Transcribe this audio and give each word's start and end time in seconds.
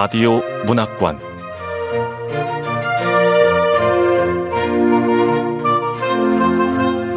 라디오 0.00 0.40
문학관 0.64 1.18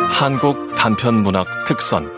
한국 0.10 0.76
단편 0.76 1.22
문학 1.22 1.46
특선 1.68 2.12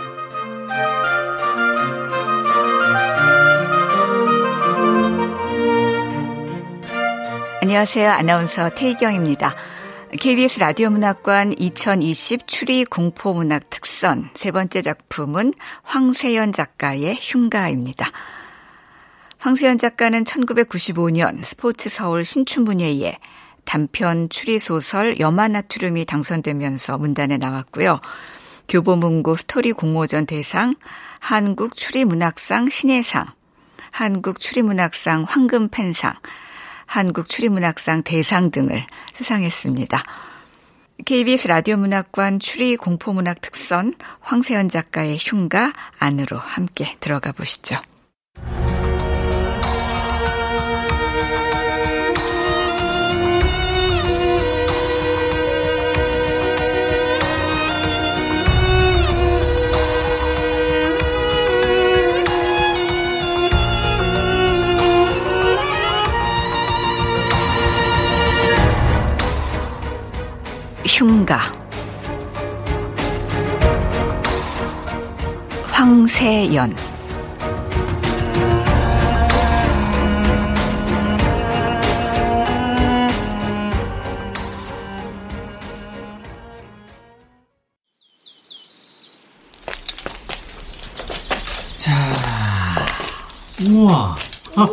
안녕하세요. 7.61 8.09
아나운서 8.09 8.69
태희경입니다. 8.69 9.53
KBS 10.17 10.61
라디오 10.61 10.89
문학관 10.91 11.55
2020 11.59 12.47
추리 12.47 12.85
공포 12.85 13.33
문학 13.33 13.69
특선 13.69 14.29
세 14.33 14.51
번째 14.51 14.81
작품은 14.81 15.53
황세연 15.83 16.53
작가의 16.53 17.17
흉가입니다. 17.19 18.07
황세연 19.43 19.77
작가는 19.77 20.23
1995년 20.23 21.43
스포츠 21.43 21.89
서울 21.89 22.23
신춘문예에 22.23 23.19
단편 23.65 24.29
추리소설 24.29 25.19
여마나트륨이 25.19 26.05
당선되면서 26.05 26.97
문단에 26.97 27.37
나왔고요. 27.37 27.99
교보문고 28.69 29.35
스토리 29.35 29.73
공모전 29.73 30.27
대상, 30.27 30.75
한국 31.19 31.75
추리문학상 31.75 32.69
신예상, 32.69 33.25
한국 33.91 34.39
추리문학상 34.39 35.25
황금펜상, 35.27 36.13
한국 36.85 37.27
추리문학상 37.27 38.03
대상 38.03 38.49
등을 38.49 38.85
수상했습니다. 39.13 40.01
KBS 41.03 41.49
라디오 41.49 41.75
문학관 41.75 42.39
추리 42.39 42.77
공포문학 42.77 43.41
특선 43.41 43.93
황세연 44.21 44.69
작가의 44.69 45.17
흉가 45.19 45.73
안으로 45.99 46.37
함께 46.37 46.95
들어가 47.01 47.33
보시죠. 47.33 47.75
흉가 70.85 71.39
황세연 75.71 76.75
자, 91.75 91.91
우와. 93.67 94.15
우와. 94.55 94.69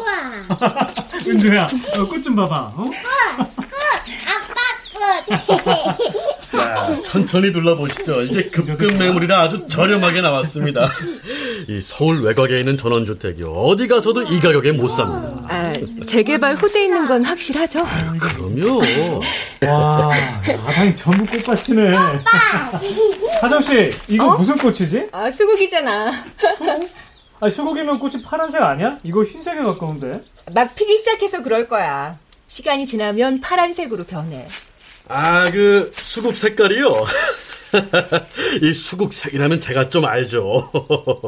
은주야, 1.27 1.67
어, 1.99 2.07
꽃좀 2.07 2.37
봐봐. 2.37 2.57
어? 2.77 2.85
꽃, 2.85 2.93
꽃, 2.93 3.61
아빠 4.31 4.55
꽃. 4.95 5.53
자, 6.53 7.00
천천히 7.11 7.51
둘러보시죠. 7.51 8.23
이게 8.23 8.45
급급 8.51 8.97
매물이라 8.97 9.41
아주 9.41 9.67
저렴하게 9.67 10.21
나왔습니다. 10.21 10.89
이 11.67 11.81
서울 11.81 12.23
외곽에 12.23 12.55
있는 12.55 12.77
전원주택이 12.77 13.43
어디 13.49 13.89
가서도 13.89 14.23
이 14.23 14.39
가격에 14.39 14.71
못 14.71 14.87
삽니다. 14.87 15.45
아, 15.49 15.73
재개발 16.07 16.55
호재 16.55 16.85
있는 16.85 17.05
건 17.07 17.25
확실하죠? 17.25 17.85
그럼요. 18.21 18.81
와, 19.67 20.09
마당이 20.65 20.95
전부 20.95 21.27
꽃밭이네. 21.27 21.97
하정씨, 23.41 23.91
이거 24.09 24.29
어? 24.29 24.39
무슨 24.39 24.57
꽃이지? 24.57 25.09
아, 25.11 25.29
수국이잖아. 25.33 26.13
아니, 27.41 27.53
수국이면 27.53 27.99
꽃이 27.99 28.23
파란색 28.23 28.63
아니야? 28.63 28.99
이거 29.03 29.25
흰색에 29.25 29.57
가까운데. 29.57 30.21
막 30.55 30.77
피기 30.77 30.97
시작해서 30.97 31.43
그럴 31.43 31.69
거야. 31.69 32.19
시간이 32.47 32.87
지나면 32.87 33.41
파란색으로 33.41 34.05
변해. 34.05 34.47
아, 35.11 35.51
그 35.51 35.91
수국 35.93 36.37
색깔이요. 36.37 37.05
이 38.63 38.73
수국 38.73 39.13
색이라면 39.13 39.59
제가 39.59 39.89
좀 39.89 40.05
알죠. 40.05 40.71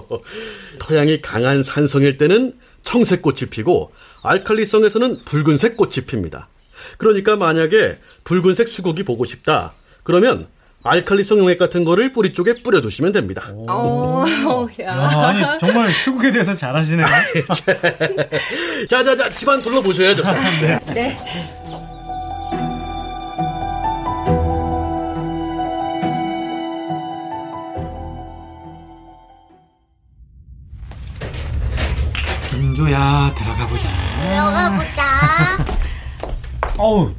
토양이 0.78 1.20
강한 1.20 1.64
산성일 1.64 2.16
때는 2.16 2.54
청색 2.82 3.22
꽃이 3.22 3.50
피고 3.50 3.92
알칼리성에서는 4.22 5.24
붉은색 5.24 5.76
꽃이 5.76 6.06
핍니다. 6.06 6.48
그러니까 6.96 7.36
만약에 7.36 7.98
붉은색 8.22 8.68
수국이 8.68 9.02
보고 9.02 9.24
싶다. 9.24 9.72
그러면 10.04 10.46
알칼리성 10.84 11.38
용액 11.38 11.58
같은 11.58 11.84
거를 11.84 12.12
뿌리 12.12 12.32
쪽에 12.32 12.54
뿌려두시면 12.62 13.12
됩니다. 13.12 13.52
어, 13.68 14.24
야. 14.80 14.86
야, 14.86 15.08
아니, 15.26 15.58
정말 15.58 15.90
수국에 15.90 16.32
대해서 16.32 16.54
잘 16.54 16.74
아시네. 16.74 17.04
자자자 18.88 19.30
집안 19.30 19.62
둘러보셔야죠. 19.62 20.22
네. 20.92 21.16
은조야, 32.92 33.34
들어가 33.36 33.66
보자. 33.66 33.88
들어가 34.20 34.70
보자. 34.76 35.02
어우, 36.78 37.12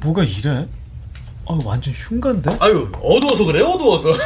뭐가 0.00 0.22
이래? 0.22 0.66
어, 1.44 1.58
완전 1.64 1.92
흉가인데? 1.92 2.56
아유 2.60 2.88
어두워서 3.02 3.44
그래 3.44 3.60
어두워서. 3.62 4.10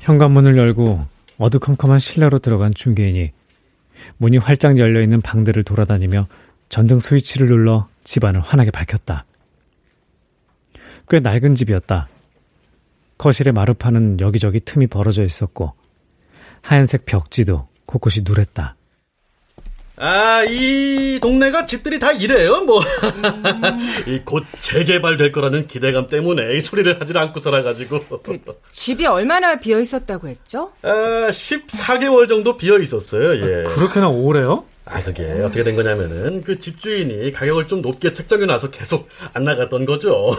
현관문을 0.00 0.56
열고 0.56 1.04
어두컴컴한 1.38 1.98
실내로 1.98 2.38
들어간 2.38 2.72
중개인이 2.72 3.30
문이 4.16 4.38
활짝 4.38 4.78
열려 4.78 5.02
있는 5.02 5.20
방들을 5.20 5.64
돌아다니며 5.64 6.28
전등 6.70 7.00
스위치를 7.00 7.48
눌러 7.48 7.88
집안을 8.04 8.40
환하게 8.40 8.70
밝혔다. 8.70 9.26
꽤 11.10 11.20
낡은 11.20 11.54
집이었다. 11.56 12.08
거실에 13.18 13.52
마루판은 13.52 14.20
여기저기 14.20 14.60
틈이 14.60 14.86
벌어져 14.86 15.22
있었고 15.22 15.74
하얀색 16.66 17.06
벽지도 17.06 17.68
곳곳이 17.86 18.22
누랬다. 18.24 18.74
아, 19.98 20.44
이 20.44 21.18
동네가 21.22 21.64
집들이 21.64 21.98
다 21.98 22.12
이래요, 22.12 22.64
뭐. 22.64 22.82
이 24.06 24.20
곧 24.26 24.44
재개발될 24.60 25.32
거라는 25.32 25.68
기대감 25.68 26.08
때문에 26.08 26.56
이 26.56 26.60
소리를 26.60 27.00
하질 27.00 27.16
않고 27.16 27.40
살아가지고. 27.40 28.20
그 28.22 28.38
집이 28.70 29.06
얼마나 29.06 29.58
비어 29.58 29.80
있었다고 29.80 30.28
했죠? 30.28 30.72
아, 30.82 31.28
14개월 31.30 32.28
정도 32.28 32.56
비어 32.58 32.78
있었어요, 32.78 33.34
예. 33.36 33.64
그렇게나 33.64 34.08
오래요? 34.08 34.64
아, 34.88 35.02
그게 35.02 35.24
어떻게 35.42 35.64
된 35.64 35.74
거냐면은 35.74 36.44
그 36.44 36.60
집주인이 36.60 37.32
가격을 37.32 37.66
좀 37.66 37.82
높게 37.82 38.12
책정해 38.12 38.46
놔서 38.46 38.70
계속 38.70 39.08
안 39.32 39.42
나갔던 39.42 39.84
거죠. 39.84 40.30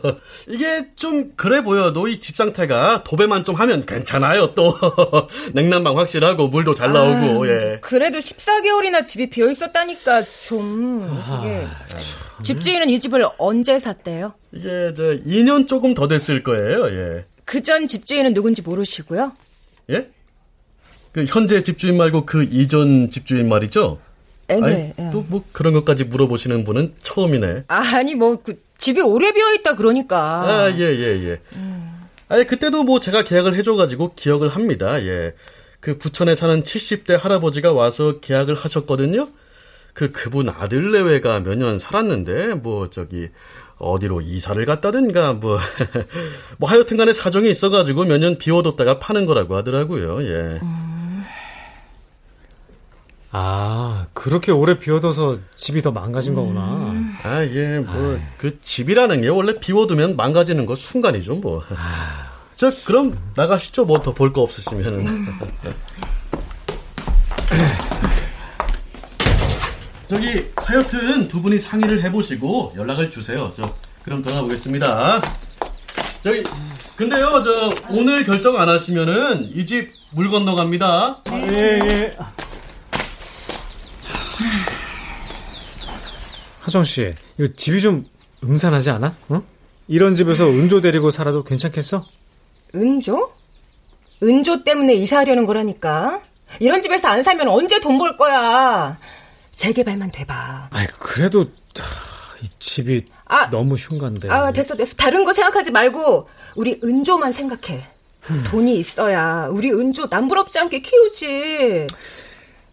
이게 0.46 0.88
좀 0.94 1.32
그래 1.36 1.62
보여도 1.62 2.06
이 2.08 2.20
집 2.20 2.36
상태가 2.36 3.02
도배만 3.04 3.44
좀 3.44 3.54
하면 3.54 3.86
괜찮아요, 3.86 4.54
또. 4.54 4.74
냉난방 5.54 5.96
확실하고 5.98 6.48
물도 6.48 6.74
잘 6.74 6.92
나오고, 6.92 7.48
예. 7.48 7.78
그래도 7.80 8.18
14개월이나 8.18 9.06
집이 9.06 9.30
비어 9.30 9.50
있었다니까 9.50 10.22
좀 10.48 11.08
이게 11.40 11.66
집주인은 12.42 12.90
이 12.90 13.00
집을 13.00 13.24
언제 13.38 13.80
샀대요? 13.80 14.34
이게 14.52 14.92
저 14.94 15.02
2년 15.24 15.66
조금 15.66 15.94
더 15.94 16.08
됐을 16.08 16.42
거예요, 16.42 16.88
예. 16.90 17.24
그 17.46 17.62
전 17.62 17.88
집주인은 17.88 18.34
누군지 18.34 18.60
모르시고요. 18.62 19.32
예? 19.90 20.08
그 21.14 21.24
현재 21.26 21.62
집주인 21.62 21.96
말고 21.96 22.26
그 22.26 22.42
이전 22.44 23.08
집주인 23.08 23.48
말이죠? 23.48 23.98
네, 24.48 24.60
네. 24.60 24.94
아니, 24.98 25.10
또뭐 25.10 25.44
그런 25.52 25.72
것까지 25.72 26.04
물어보시는 26.04 26.64
분은 26.64 26.94
처음이네. 26.98 27.64
아니 27.68 28.14
뭐 28.14 28.36
그 28.42 28.62
집이 28.76 29.00
오래 29.00 29.32
비어 29.32 29.54
있다 29.54 29.76
그러니까. 29.76 30.18
아, 30.42 30.70
예, 30.72 30.78
예, 30.80 31.30
예. 31.30 31.40
아니, 32.28 32.46
그때도 32.46 32.82
뭐 32.82 32.98
제가 33.00 33.22
계약을 33.22 33.54
해줘가지고 33.54 34.14
기억을 34.16 34.48
합니다, 34.48 35.00
예. 35.02 35.32
그 35.80 35.96
부천에 35.96 36.34
사는 36.34 36.62
70대 36.62 37.18
할아버지가 37.18 37.72
와서 37.72 38.18
계약을 38.20 38.54
하셨거든요? 38.56 39.28
그, 39.94 40.10
그분 40.10 40.48
아들 40.48 40.90
내외가 40.90 41.40
몇 41.40 41.54
년 41.56 41.78
살았는데, 41.78 42.54
뭐, 42.54 42.90
저기, 42.90 43.28
어디로 43.78 44.20
이사를 44.22 44.62
갔다든가, 44.66 45.34
뭐, 45.34 45.58
뭐 46.58 46.68
하여튼 46.68 46.96
간에 46.96 47.12
사정이 47.12 47.48
있어가지고 47.50 48.04
몇 48.04 48.18
년 48.18 48.36
비워뒀다가 48.38 48.98
파는 48.98 49.24
거라고 49.24 49.54
하더라고요, 49.56 50.22
예. 50.24 50.60
아, 53.36 54.06
그렇게 54.12 54.52
오래 54.52 54.78
비워둬서 54.78 55.38
집이 55.56 55.82
더 55.82 55.90
망가진 55.90 56.36
거구나. 56.36 56.94
아, 57.24 57.42
예, 57.42 57.80
뭐, 57.80 58.16
그 58.38 58.60
집이라는 58.60 59.22
게 59.22 59.28
원래 59.28 59.58
비워두면 59.58 60.14
망가지는 60.14 60.66
거 60.66 60.76
순간이죠, 60.76 61.34
뭐. 61.36 61.60
저, 62.54 62.70
그럼 62.84 63.18
나가시죠, 63.34 63.86
뭐 63.86 63.98
더 64.02 64.12
볼 64.14 64.32
거 64.32 64.42
없으시면은. 64.42 65.26
저기 70.06 70.46
하여튼 70.56 71.26
두 71.26 71.42
분이 71.42 71.58
상의를 71.58 72.04
해보시고 72.04 72.74
연락을 72.76 73.10
주세요. 73.10 73.52
저 73.56 73.62
그럼 74.04 74.22
전화 74.22 74.42
보겠습니다. 74.42 75.20
저기 76.22 76.42
근데요 76.94 77.42
저 77.42 77.74
오늘 77.90 78.22
결정 78.22 78.60
안 78.60 78.68
하시면은 78.68 79.50
이 79.54 79.64
집 79.64 79.90
물 80.12 80.30
건너갑니다. 80.30 81.22
예, 81.48 81.80
예. 81.82 82.16
하정 86.64 86.82
씨, 86.84 87.10
이거 87.38 87.52
집이 87.56 87.80
좀 87.80 88.06
음산하지 88.42 88.90
않아? 88.90 89.14
어? 89.28 89.42
이런 89.86 90.14
집에서 90.14 90.46
은조 90.46 90.80
데리고 90.80 91.10
살아도 91.10 91.44
괜찮겠어? 91.44 92.04
은조? 92.74 93.32
은조 94.22 94.64
때문에 94.64 94.94
이사하려는 94.94 95.44
거라니까. 95.44 96.22
이런 96.60 96.80
집에서 96.80 97.08
안 97.08 97.22
살면 97.22 97.48
언제 97.48 97.80
돈 97.80 97.98
벌 97.98 98.16
거야. 98.16 98.98
재개발만 99.52 100.10
돼봐. 100.10 100.68
아이, 100.70 100.86
그래도 100.98 101.40
하, 101.78 102.36
이 102.42 102.48
집이 102.58 103.04
아, 103.26 103.50
너무 103.50 103.74
흉간데. 103.74 104.30
아, 104.30 104.50
됐어, 104.52 104.74
됐어. 104.74 104.94
다른 104.96 105.24
거 105.24 105.32
생각하지 105.34 105.70
말고 105.70 106.28
우리 106.56 106.80
은조만 106.82 107.32
생각해. 107.32 107.84
돈이 108.50 108.78
있어야 108.78 109.48
우리 109.50 109.70
은조 109.70 110.06
남부럽지 110.10 110.58
않게 110.58 110.80
키우지. 110.80 111.86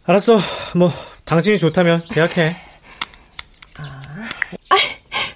알았어. 0.05 0.39
뭐 0.75 0.89
당신이 1.25 1.59
좋다면 1.59 2.03
계약해. 2.09 2.55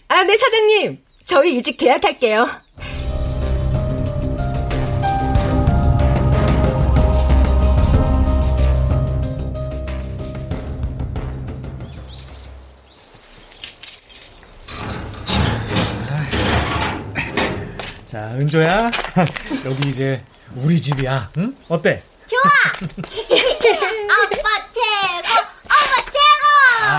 아, 0.08 0.24
네, 0.24 0.38
사장님. 0.38 1.04
저희 1.26 1.58
이집 1.58 1.78
계약할게요. 1.78 2.46
자, 18.08 18.32
은조야. 18.36 18.92
여기 19.66 19.90
이제 19.90 20.24
우리 20.56 20.82
집이야. 20.82 21.32
응? 21.38 21.56
어때? 21.68 22.02
최고! 22.28 22.44
아빠 24.08 24.72
최 24.72 25.15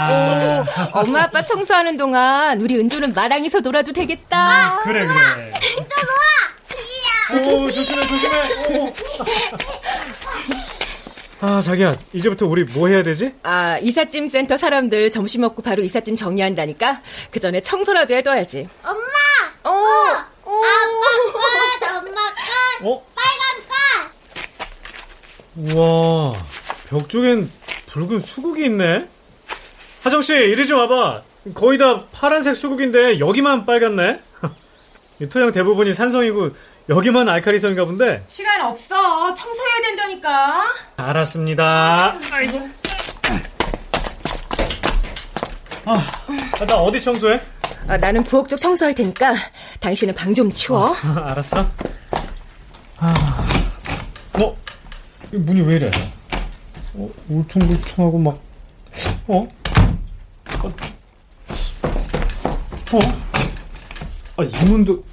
고! 0.09 0.99
오, 0.99 1.01
엄마 1.01 1.23
아빠 1.23 1.45
청소하는 1.45 1.97
동안 1.97 2.61
우리 2.61 2.77
은조는 2.79 3.15
마당에서 3.15 3.61
놀아도 3.61 3.93
되겠다. 3.93 4.81
그래, 4.83 5.07
그래. 5.07 5.53
오, 7.43 7.71
조심해, 7.71 8.07
조심해. 8.07 8.79
오. 8.79 8.93
아, 11.41 11.61
자기야. 11.61 11.93
이제부터 12.13 12.47
우리 12.47 12.65
뭐 12.65 12.89
해야 12.89 13.03
되지? 13.03 13.35
아, 13.43 13.79
이삿짐 13.83 14.29
센터 14.29 14.57
사람들 14.57 15.11
점심 15.11 15.43
먹고 15.43 15.63
바로 15.63 15.83
이삿짐 15.83 16.17
정리한다니까? 16.17 17.03
그 17.31 17.41
전에 17.41 17.61
청소라도 17.61 18.15
해둬야지. 18.15 18.69
엄마! 18.85 19.01
어, 19.65 19.71
어. 20.45 20.61
아빠 20.63 21.33
꽃! 21.33 21.43
엄마 21.99 22.21
꽃! 22.81 22.87
어? 22.87 23.07
빨간 23.15 23.43
꽃! 25.65 25.75
우와, 25.77 26.43
벽 26.89 27.09
쪽엔 27.09 27.51
붉은 27.87 28.21
수국이 28.21 28.65
있네. 28.67 29.07
하정 30.07 30.23
씨, 30.23 30.35
이리 30.35 30.65
좀 30.69 30.79
와봐. 30.79 31.23
거의 31.53 31.79
다 31.79 32.05
파란색 32.13 32.55
수국인데, 32.55 33.19
여기만 33.19 33.67
빨갛네? 33.67 34.21
이 35.19 35.29
토양 35.29 35.51
대부분이 35.51 35.93
산성이고, 35.93 36.51
여기만 36.89 37.29
알카리성인가 37.29 37.85
본데? 37.87 38.23
시간 38.29 38.61
없어. 38.61 39.35
청소해야 39.35 39.81
된다니까. 39.83 40.63
알았습니다. 40.97 42.15
아이고. 42.31 42.69
아, 45.87 46.65
나 46.69 46.77
어디 46.77 47.03
청소해? 47.03 47.41
아, 47.89 47.97
나는 47.97 48.23
부엌 48.23 48.47
쪽 48.49 48.61
청소할 48.61 48.95
테니까 48.95 49.35
당신은 49.81 50.15
방 50.15 50.33
좀 50.33 50.53
치워. 50.53 50.95
알았어. 51.25 51.69
아, 52.99 53.49
어? 54.41 54.57
이 55.33 55.37
문이 55.37 55.63
왜 55.63 55.75
이래? 55.77 55.91
어, 56.95 57.11
울퉁불퉁하고 57.29 58.19
막, 58.19 58.39
어? 59.27 59.49
어? 60.63 60.69
어? 62.97 63.01
아, 64.39 64.45
이 64.45 64.65
문도, 64.69 65.05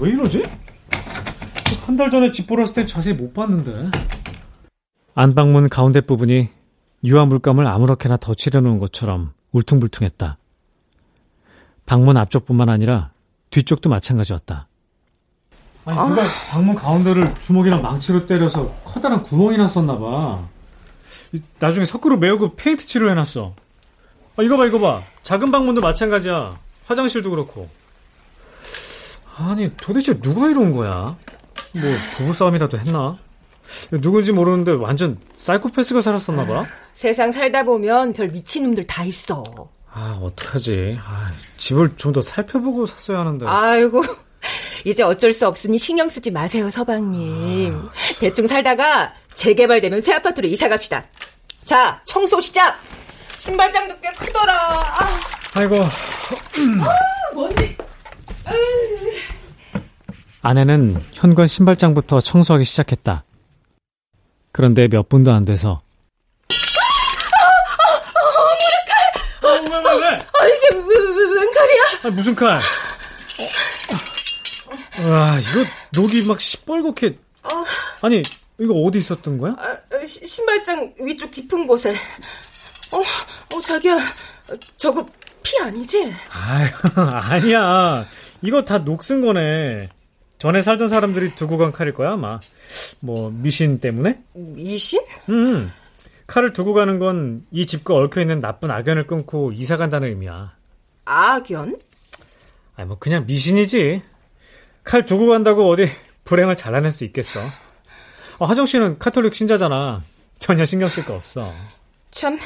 왜 0.00 0.10
이러지? 0.10 0.44
한 1.86 1.96
달 1.96 2.10
전에 2.10 2.30
집 2.30 2.46
보러 2.46 2.62
왔을 2.62 2.74
땐 2.74 2.86
자세히 2.86 3.12
못 3.14 3.32
봤는데. 3.34 3.90
안방문 5.14 5.68
가운데 5.68 6.00
부분이 6.00 6.48
유화 7.04 7.24
물감을 7.26 7.66
아무렇게나 7.66 8.16
덧칠해 8.16 8.60
놓은 8.60 8.78
것처럼 8.78 9.32
울퉁불퉁했다. 9.52 10.38
방문 11.84 12.16
앞쪽뿐만 12.16 12.68
아니라 12.70 13.10
뒤쪽도 13.50 13.90
마찬가지였다. 13.90 14.68
아니 15.84 16.08
누가 16.08 16.22
방문 16.48 16.74
가운데를 16.76 17.34
주먹이랑 17.42 17.82
망치로 17.82 18.24
때려서 18.26 18.72
커다란 18.84 19.22
구멍이 19.22 19.58
났었나 19.58 19.98
봐. 19.98 20.48
이- 21.32 21.42
나중에 21.58 21.84
석고로 21.84 22.18
메우고 22.18 22.54
페인트 22.54 22.86
칠을 22.86 23.10
해놨어. 23.10 23.54
아, 24.36 24.42
이거 24.42 24.56
봐 24.56 24.66
이거 24.66 24.78
봐. 24.78 25.02
작은 25.22 25.50
방문도 25.50 25.80
마찬가지야. 25.80 26.58
화장실도 26.86 27.30
그렇고. 27.30 27.68
아니 29.36 29.70
도대체 29.76 30.18
누가 30.20 30.48
이런 30.48 30.72
거야? 30.74 31.16
뭐 31.74 31.82
부부싸움이라도 32.16 32.78
했나? 32.78 33.16
누군지 33.90 34.32
모르는데 34.32 34.72
완전 34.72 35.18
사이코패스가 35.36 36.00
살았었나 36.00 36.46
봐. 36.46 36.66
세상 36.94 37.32
살다 37.32 37.64
보면 37.64 38.12
별 38.12 38.28
미친놈들 38.28 38.86
다 38.86 39.04
있어. 39.04 39.42
아 39.90 40.18
어떡하지. 40.22 40.98
아, 41.04 41.32
집을 41.56 41.96
좀 41.96 42.12
더 42.12 42.20
살펴보고 42.20 42.86
샀어야 42.86 43.20
하는데. 43.20 43.46
아이고. 43.46 44.02
이제 44.84 45.02
어쩔 45.02 45.32
수 45.32 45.46
없으니 45.46 45.78
신경 45.78 46.08
쓰지 46.08 46.30
마세요, 46.30 46.68
서방님. 46.70 47.80
대충 48.18 48.48
살다가 48.48 49.14
재개발되면 49.34 50.02
새 50.02 50.14
아파트로 50.14 50.48
이사 50.48 50.68
갑시다. 50.68 51.04
자, 51.64 52.00
청소 52.04 52.40
시작! 52.40 52.78
신발장도 53.42 53.98
꽤 54.00 54.08
크더라. 54.12 54.54
아, 54.54 55.20
아이고 55.54 55.76
뭔지. 57.34 57.76
아내는 60.42 60.94
현관 61.12 61.48
신발장부터 61.48 62.20
청소하기 62.20 62.64
시작했다. 62.64 63.24
그런데 64.52 64.86
몇 64.86 65.08
분도 65.08 65.32
안 65.32 65.44
돼서 65.44 65.80
왜, 69.42 69.50
왜, 69.58 69.96
왜? 69.96 70.06
아, 70.08 70.46
이게 70.46 70.68
왜, 70.76 70.98
왜, 70.98 71.40
웬 71.40 71.50
칼이야? 71.52 71.82
아, 72.04 72.10
무슨 72.10 72.34
칼? 72.36 72.60
와, 75.10 75.36
이거 75.40 75.64
녹이 76.00 76.28
막 76.28 76.38
시뻘겋게. 76.38 77.16
아니, 78.02 78.22
이거 78.60 78.74
어디 78.74 78.98
있었던 78.98 79.36
거야? 79.38 79.56
아, 79.58 79.76
아, 79.96 80.04
시- 80.06 80.24
신발장 80.28 80.94
위쪽 81.00 81.32
깊은 81.32 81.66
곳에. 81.66 81.92
어, 82.92 83.56
어, 83.56 83.60
자기야. 83.60 83.94
어, 83.96 84.54
저거 84.76 85.06
피 85.42 85.58
아니지? 85.62 86.12
아유, 86.30 86.68
아니야. 86.96 88.06
이거 88.42 88.62
다녹쓴 88.62 89.20
거네. 89.22 89.88
전에 90.38 90.60
살던 90.60 90.88
사람들이 90.88 91.34
두고 91.34 91.56
간 91.58 91.72
칼일 91.72 91.94
거야, 91.94 92.12
아마. 92.12 92.40
뭐, 93.00 93.30
미신 93.30 93.78
때문에? 93.80 94.20
미신? 94.34 95.00
음. 95.28 95.72
칼을 96.26 96.52
두고 96.52 96.72
가는 96.74 96.98
건 96.98 97.44
이 97.50 97.66
집과 97.66 97.94
얽혀 97.94 98.20
있는 98.22 98.40
나쁜 98.40 98.70
악연을 98.70 99.06
끊고 99.06 99.52
이사 99.52 99.76
간다는 99.76 100.08
의미야. 100.08 100.54
악연? 101.04 101.78
아니, 102.76 102.88
뭐, 102.88 102.98
그냥 102.98 103.24
미신이지. 103.26 104.02
칼 104.84 105.04
두고 105.06 105.26
간다고 105.28 105.68
어디 105.68 105.86
불행을 106.24 106.56
잘라낼 106.56 106.90
수 106.90 107.04
있겠어. 107.04 107.40
어, 108.38 108.46
하정 108.46 108.66
씨는 108.66 108.98
카톨릭 108.98 109.34
신자잖아. 109.34 110.00
전혀 110.40 110.64
신경 110.64 110.88
쓸 110.88 111.04
거 111.04 111.14
없어. 111.14 111.52
참, 112.10 112.36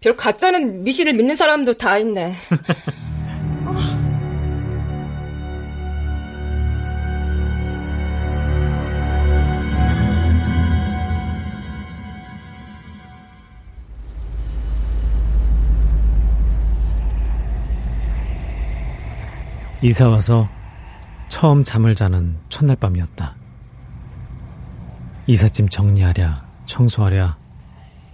별 0.00 0.16
가짜는 0.16 0.84
미신을 0.84 1.14
믿는 1.14 1.34
사람도 1.34 1.74
다 1.74 1.98
있네. 1.98 2.32
이사 19.80 20.08
와서 20.08 20.48
처음 21.28 21.62
잠을 21.64 21.94
자는 21.94 22.36
첫날 22.48 22.76
밤이었다. 22.76 23.36
이삿짐 25.26 25.68
정리하랴, 25.68 26.46
청소하랴, 26.66 27.36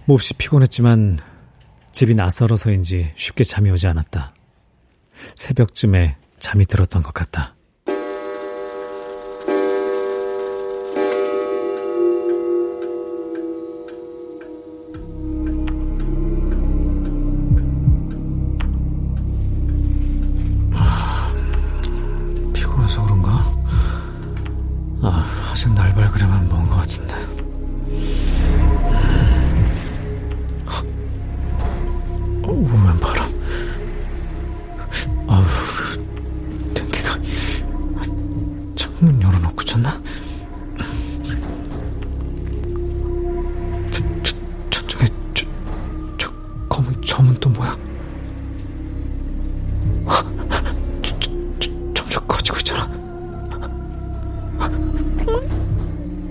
몹시 0.05 0.33
피곤했지만 0.35 1.17
집이 1.95 2.13
낯설어서인지 2.13 3.13
쉽게 3.15 3.45
잠이 3.45 3.71
오지 3.71 3.87
않았다. 3.87 4.33
새벽쯤에 5.35 6.17
잠이 6.39 6.65
들었던 6.65 7.01
것 7.01 7.13
같다. 7.13 7.55
아, 20.73 21.31
피곤해서 22.53 23.03
그런가? 23.03 23.31
아, 25.01 25.49
아직 25.51 25.73
날발 25.73 26.11
그래만 26.11 26.47
먼 26.49 26.67
것 26.67 26.75
같은데. 26.75 27.24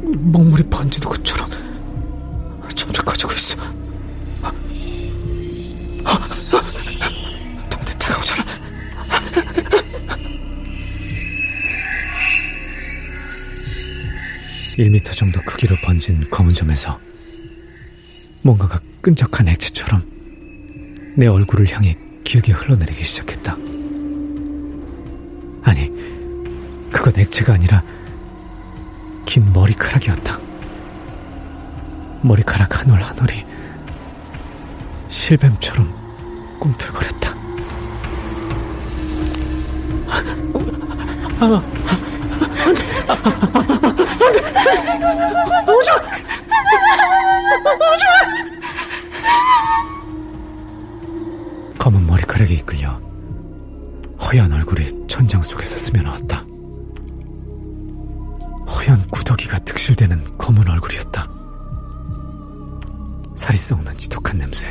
먹물이 0.05 0.63
번지는 0.65 1.09
것처럼 1.09 1.51
점점 2.75 3.05
커지고 3.05 3.33
있어. 3.33 3.57
동네 7.71 7.99
다가오잖아. 7.99 8.45
1미터 14.79 15.17
정도 15.17 15.41
크기로 15.43 15.77
번진 15.85 16.25
검은 16.31 16.53
점에서 16.55 17.01
뭔가가 18.43 18.81
끈적한 19.01 19.49
액체처럼 19.49 20.03
내 21.17 21.27
얼굴을 21.27 21.71
향해 21.73 21.97
길게 22.25 22.53
흘러내리기 22.53 23.05
시작했다. 23.05 23.57
아니, 25.63 25.91
그건 26.91 27.13
액체가 27.17 27.55
아니라 27.55 27.83
긴 29.35 29.53
머리카락이었다. 29.53 30.39
머리카락 32.23 32.79
한 32.79 32.89
올 32.91 33.03
한 33.03 33.19
올이 33.19 33.45
실뱀처럼 35.09 35.93
꿈틀거렸다. 36.61 37.35
검은 51.81 52.07
머리카락에 52.07 52.55
이끌려 52.55 53.01
허연 54.23 54.53
얼굴이 54.53 55.09
천장 55.09 55.43
속에서 55.43 55.77
스며나왔다. 55.77 56.44
구더기가 59.55 59.59
득실대는 59.61 60.39
검은 60.39 60.69
얼굴이었다. 60.69 61.29
살이 63.37 63.57
썩는 63.57 63.97
지독한 63.99 64.39
냄새, 64.39 64.69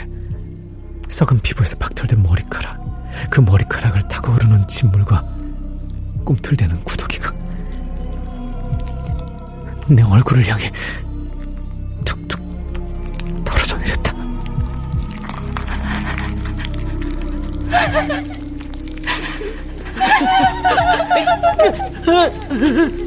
썩은 1.08 1.40
피부에서 1.40 1.78
박털된 1.78 2.22
머리카락, 2.22 3.30
그 3.30 3.40
머리카락을 3.40 4.02
타고 4.10 4.34
흐르는 4.34 4.68
진물과 4.68 5.24
꿈틀대는 6.26 6.84
구더기가 6.84 7.32
내 9.90 10.04
얼굴을 10.04 10.48
향해 10.48 10.70
툭툭 12.04 12.42
떨어져 13.46 13.78
내렸다. 13.78 14.14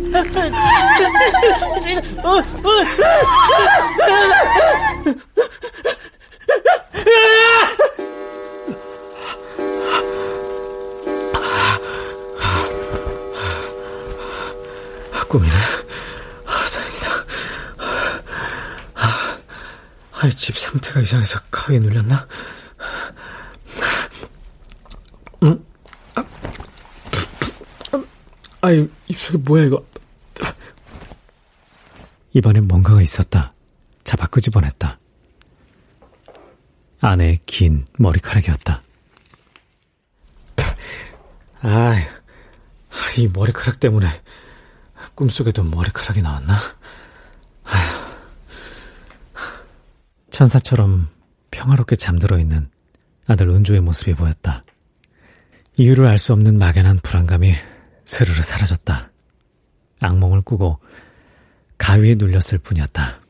꿈이네. 15.29 15.55
아, 16.47 16.53
다행이다. 16.71 17.27
아, 20.13 20.29
집 20.31 20.57
상태가 20.57 21.01
이상해서 21.01 21.41
가위에 21.51 21.79
눌렸나? 21.81 22.27
응? 25.43 25.65
아, 26.15 26.25
아이, 28.63 28.89
입속에 29.09 29.39
뭐야, 29.39 29.65
이거? 29.65 29.85
이번엔 32.37 32.69
뭔가가 32.69 33.01
있었다. 33.01 33.55
잡아 34.05 34.27
끄집어냈다. 34.27 34.99
아내의 37.01 37.39
긴 37.47 37.87
머리카락이었다. 37.99 38.83
아, 41.63 41.95
이 43.17 43.29
머리카락 43.29 43.81
때문에 43.81 44.07
꿈속에도 45.15 45.63
머리카락이 45.63 46.21
나왔나? 46.21 46.59
아휴. 47.65 48.07
천사처럼 50.29 51.09
평화롭게 51.51 51.97
잠들어 51.97 52.39
있는 52.39 52.67
아들 53.27 53.49
은조의 53.49 53.81
모습이 53.81 54.13
보였다. 54.13 54.63
이유를 55.79 56.07
알 56.07 56.19
수 56.19 56.35
없는 56.35 56.59
막연한 56.59 56.99
불안감이 57.03 57.55
스르르 58.05 58.43
사라졌다. 58.43 59.11
악몽을 60.01 60.43
꾸고 60.43 60.81
가위에 61.79 62.15
눌렸을 62.17 62.59
뿐이었다. 62.59 63.21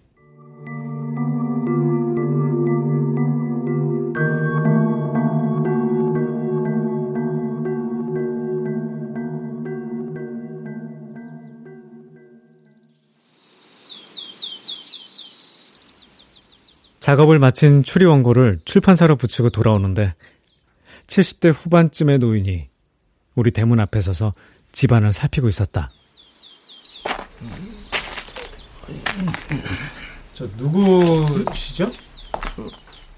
작업을 17.06 17.38
마친 17.38 17.84
추리 17.84 18.04
원고를 18.04 18.58
출판사로 18.64 19.14
붙이고 19.14 19.50
돌아오는데 19.50 20.14
70대 21.06 21.52
후반쯤의 21.54 22.18
노인이 22.18 22.68
우리 23.36 23.50
대문 23.52 23.78
앞에 23.78 24.00
서서 24.00 24.34
집안을 24.72 25.12
살피고 25.12 25.46
있었다. 25.46 25.92
저 30.34 30.46
누구시죠? 30.56 31.90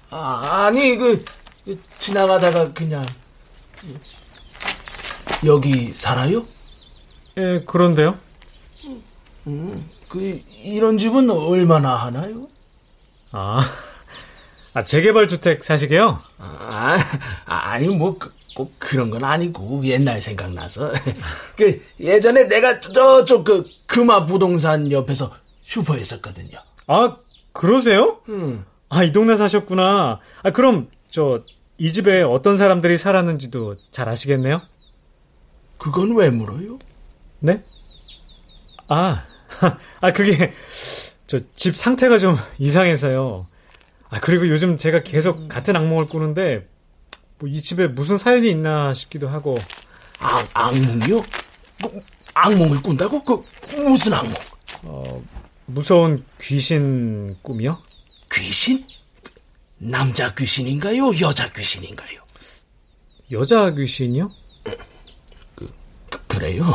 아, 0.09 0.65
아니 0.67 0.95
그 0.97 1.23
지나가다가 1.97 2.73
그냥 2.73 3.05
여기 5.45 5.93
살아요? 5.93 6.45
예, 7.37 7.63
그런데요. 7.65 8.17
그 10.07 10.41
이런 10.63 10.97
집은 10.97 11.29
얼마나 11.29 11.95
하나요? 11.95 12.47
아, 13.31 13.63
아 14.73 14.83
재개발 14.83 15.27
주택 15.27 15.63
사시게요? 15.63 16.19
아, 16.39 16.97
아니 17.45 17.87
뭐꼭 17.89 18.73
그런 18.79 19.09
건 19.09 19.23
아니고 19.23 19.85
옛날 19.85 20.21
생각나서 20.21 20.91
그 21.55 21.81
예전에 21.99 22.45
내가 22.47 22.79
저쪽 22.79 23.43
그 23.43 23.63
금화 23.85 24.25
부동산 24.25 24.91
옆에서 24.91 25.31
슈퍼 25.69 25.93
했었거든요. 25.93 26.57
아, 26.87 27.17
그러세요? 27.53 28.21
음. 28.29 28.65
아, 28.89 29.03
이 29.03 29.11
동네 29.11 29.37
사셨구나. 29.37 30.19
아, 30.43 30.51
그럼 30.51 30.89
저 31.11 31.39
이 31.81 31.93
집에 31.93 32.21
어떤 32.23 32.57
사람들이 32.57 32.97
살았는지도 32.97 33.75
잘 33.89 34.09
아시겠네요? 34.09 34.61
그건 35.77 36.13
왜 36.17 36.29
물어요? 36.29 36.77
네? 37.39 37.63
아, 38.89 39.23
아 40.01 40.11
그게 40.11 40.51
저 41.25 41.39
집 41.55 41.77
상태가 41.77 42.17
좀 42.17 42.35
이상해서요. 42.59 43.47
아 44.09 44.19
그리고 44.19 44.49
요즘 44.49 44.75
제가 44.77 45.03
계속 45.03 45.47
같은 45.47 45.77
악몽을 45.77 46.07
꾸는데 46.07 46.67
뭐 47.37 47.49
이 47.49 47.61
집에 47.61 47.87
무슨 47.87 48.17
사연이 48.17 48.49
있나 48.49 48.91
싶기도 48.91 49.29
하고. 49.29 49.57
악, 50.19 50.49
악몽이요? 50.53 51.21
그, 51.81 52.01
악몽을 52.33 52.81
꾼다고? 52.81 53.23
그 53.23 53.45
무슨 53.77 54.13
악몽? 54.15 54.33
어, 54.83 55.23
무서운 55.73 56.25
귀신 56.41 57.37
꿈이요? 57.41 57.77
귀신? 58.33 58.83
남자 59.77 60.33
귀신인가요? 60.33 61.11
여자 61.21 61.49
귀신인가요? 61.51 62.19
여자 63.31 63.69
귀신이요? 63.71 64.29
그, 65.55 65.71
그 66.27 66.37
래요? 66.39 66.65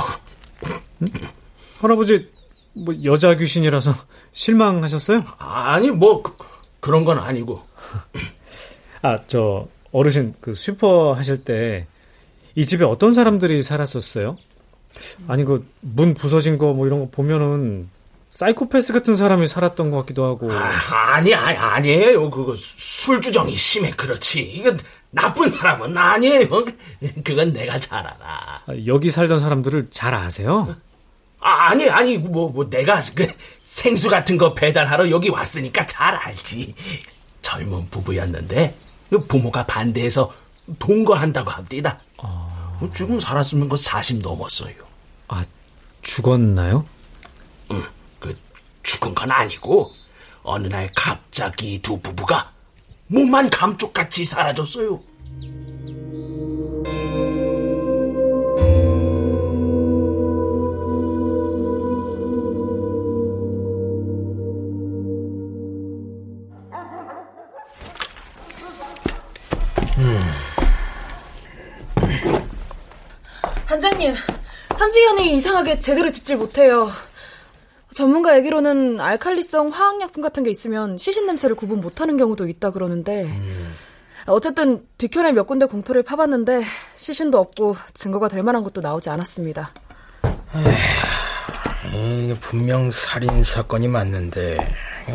할아버지 1.80 2.28
뭐 2.76 2.94
여자 3.04 3.34
귀신이라서 3.36 3.92
실망하셨어요? 4.32 5.24
아니 5.38 5.90
뭐 5.90 6.22
그, 6.22 6.90
런 6.90 7.04
건 7.04 7.18
아니고. 7.18 7.62
아 9.02 9.18
저 9.26 9.68
어르신 9.92 10.34
그 10.40 10.54
슈퍼 10.54 11.12
하실 11.12 11.44
때 11.44 11.86
이 12.56 12.64
집에 12.66 12.84
어떤 12.84 13.12
사람들이 13.12 13.62
살았었어요? 13.62 14.36
아니 15.26 15.44
그 15.44 15.66
문 15.80 16.14
부서진 16.14 16.56
거 16.56 16.72
뭐 16.72 16.86
이런 16.86 17.00
거 17.00 17.08
보면은 17.10 17.90
사이코패스 18.34 18.92
같은 18.92 19.14
사람이 19.14 19.46
살았던 19.46 19.92
것 19.92 19.98
같기도 19.98 20.24
하고. 20.24 20.50
아, 20.50 20.68
아니, 20.90 21.32
아니, 21.32 21.56
아니 21.56 21.90
에요. 21.90 22.28
그거 22.30 22.56
술주정이 22.56 23.54
심해, 23.54 23.92
그렇지. 23.92 24.40
이건 24.42 24.80
나쁜 25.10 25.52
사람은 25.52 25.96
아니에요. 25.96 26.48
그건 27.22 27.52
내가 27.52 27.78
잘 27.78 28.00
알아. 28.00 28.16
아, 28.20 28.72
여기 28.86 29.10
살던 29.10 29.38
사람들을 29.38 29.90
잘 29.92 30.16
아세요? 30.16 30.74
아, 31.38 31.68
아니, 31.68 31.88
아니, 31.88 32.18
뭐, 32.18 32.50
뭐, 32.50 32.68
내가 32.68 33.00
그 33.14 33.28
생수 33.62 34.10
같은 34.10 34.36
거 34.36 34.52
배달하러 34.52 35.10
여기 35.10 35.28
왔으니까 35.28 35.86
잘 35.86 36.16
알지. 36.16 36.74
젊은 37.40 37.88
부부였는데, 37.88 38.76
그 39.10 39.24
부모가 39.26 39.64
반대해서 39.64 40.32
동거한다고 40.80 41.52
합니다. 41.52 42.00
아... 42.18 42.80
지금 42.92 43.20
살았으면 43.20 43.68
그 43.68 43.76
40 43.76 44.22
넘었어요. 44.22 44.74
아, 45.28 45.44
죽었나요? 46.02 46.84
응, 47.70 47.78
그, 47.78 47.84
죽은 48.84 49.14
건 49.14 49.32
아니고, 49.32 49.90
어느 50.44 50.68
날 50.68 50.88
갑자기 50.94 51.80
두 51.82 51.98
부부가 51.98 52.52
몸만 53.08 53.50
감쪽같이 53.50 54.24
사라졌어요. 54.24 55.00
반장님, 73.66 74.14
탐지견이 74.68 75.36
이상하게 75.36 75.78
제대로 75.80 76.10
집질 76.12 76.36
못해요. 76.36 76.90
전문가 77.94 78.36
얘기로는 78.36 79.00
알칼리성 79.00 79.68
화학약품 79.68 80.20
같은 80.20 80.42
게 80.42 80.50
있으면 80.50 80.98
시신 80.98 81.26
냄새를 81.26 81.54
구분 81.54 81.80
못하는 81.80 82.16
경우도 82.16 82.48
있다 82.48 82.72
그러는데 82.72 83.22
음. 83.22 83.74
어쨌든 84.26 84.84
뒤편에 84.98 85.30
몇 85.32 85.46
군데 85.46 85.64
공터를 85.66 86.02
파봤는데 86.02 86.62
시신도 86.96 87.38
없고 87.38 87.76
증거가 87.94 88.28
될 88.28 88.42
만한 88.42 88.64
것도 88.64 88.80
나오지 88.80 89.10
않았습니다. 89.10 89.72
에이, 91.92 92.36
분명 92.40 92.90
살인 92.90 93.44
사건이 93.44 93.86
맞는데 93.86 94.56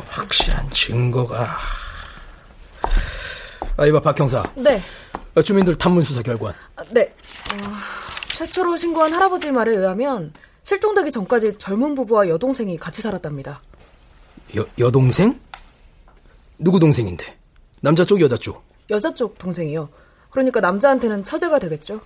확실한 0.09 0.69
증거가 0.69 1.57
아 3.75 3.85
이봐 3.85 4.01
박 4.01 4.17
형사. 4.17 4.43
네. 4.55 4.81
주민들 5.43 5.77
탐문 5.77 6.03
수사 6.03 6.21
결과. 6.21 6.53
아, 6.75 6.83
네. 6.91 7.13
어, 7.53 7.57
최초로 8.29 8.77
신고한 8.77 9.13
할아버지 9.13 9.51
말에 9.51 9.71
의하면 9.71 10.31
실종되기 10.73 11.09
전까지 11.09 11.57
젊은 11.57 11.95
부부와 11.95 12.27
여동생이 12.29 12.77
같이 12.77 13.01
살았답니다. 13.01 13.59
여, 14.55 14.63
여동생? 14.77 15.39
누구 16.59 16.79
동생인데? 16.79 17.25
남자 17.81 18.05
쪽, 18.05 18.21
여자 18.21 18.37
쪽? 18.37 18.61
여자 18.91 19.11
쪽 19.11 19.35
동생이요. 19.39 19.89
그러니까 20.29 20.59
남자한테는 20.61 21.23
처제가 21.23 21.57
되겠죠. 21.57 21.99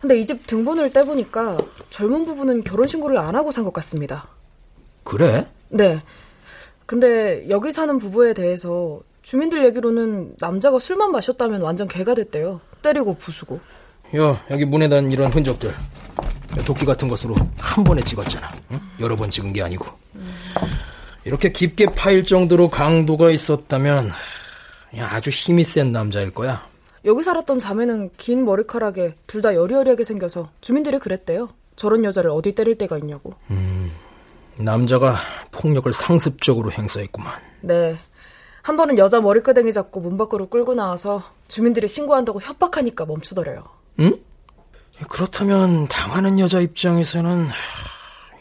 근데 0.00 0.20
이 0.20 0.24
집 0.24 0.46
등본을 0.46 0.92
떼보니까 0.92 1.58
젊은 1.90 2.24
부부는 2.26 2.62
결혼신고를 2.62 3.18
안 3.18 3.34
하고 3.34 3.50
산 3.50 3.64
것 3.64 3.72
같습니다. 3.72 4.28
그래? 5.02 5.48
네. 5.68 6.00
근데 6.86 7.44
여기 7.48 7.72
사는 7.72 7.98
부부에 7.98 8.34
대해서 8.34 9.00
주민들 9.22 9.64
얘기로는 9.66 10.36
남자가 10.38 10.78
술만 10.78 11.10
마셨다면 11.10 11.60
완전 11.60 11.88
개가 11.88 12.14
됐대요. 12.14 12.60
때리고 12.82 13.14
부수고. 13.14 13.58
야, 14.16 14.40
여기 14.50 14.64
문에 14.64 14.88
단 14.88 15.10
이런 15.10 15.32
흔적들. 15.32 15.74
도끼 16.64 16.84
같은 16.84 17.08
것으로 17.08 17.34
한 17.58 17.84
번에 17.84 18.02
찍었잖아. 18.02 18.52
응? 18.72 18.80
여러 19.00 19.16
번 19.16 19.30
찍은 19.30 19.52
게 19.52 19.62
아니고. 19.62 19.86
이렇게 21.24 21.52
깊게 21.52 21.86
파일 21.94 22.24
정도로 22.24 22.70
강도가 22.70 23.30
있었다면 23.30 24.10
아주 25.00 25.30
힘이 25.30 25.64
센 25.64 25.92
남자일 25.92 26.32
거야. 26.32 26.66
여기 27.04 27.22
살았던 27.22 27.58
자매는 27.58 28.10
긴 28.16 28.44
머리카락에 28.44 29.14
둘 29.26 29.40
다 29.42 29.54
여리여리하게 29.54 30.04
생겨서 30.04 30.50
주민들이 30.60 30.98
그랬대요. 30.98 31.48
저런 31.76 32.04
여자를 32.04 32.30
어디 32.30 32.54
때릴 32.54 32.76
때가 32.76 32.98
있냐고. 32.98 33.32
음, 33.50 33.90
남자가 34.58 35.16
폭력을 35.50 35.90
상습적으로 35.92 36.70
행사했구만. 36.72 37.32
네. 37.62 37.96
한 38.62 38.76
번은 38.76 38.98
여자 38.98 39.20
머리끄댕이 39.20 39.72
잡고 39.72 40.00
문 40.00 40.18
밖으로 40.18 40.50
끌고 40.50 40.74
나와서 40.74 41.22
주민들이 41.48 41.88
신고한다고 41.88 42.42
협박하니까 42.42 43.06
멈추더래요. 43.06 43.64
응? 44.00 44.12
그렇다면 45.08 45.88
당하는 45.88 46.38
여자 46.38 46.60
입장에서는 46.60 47.48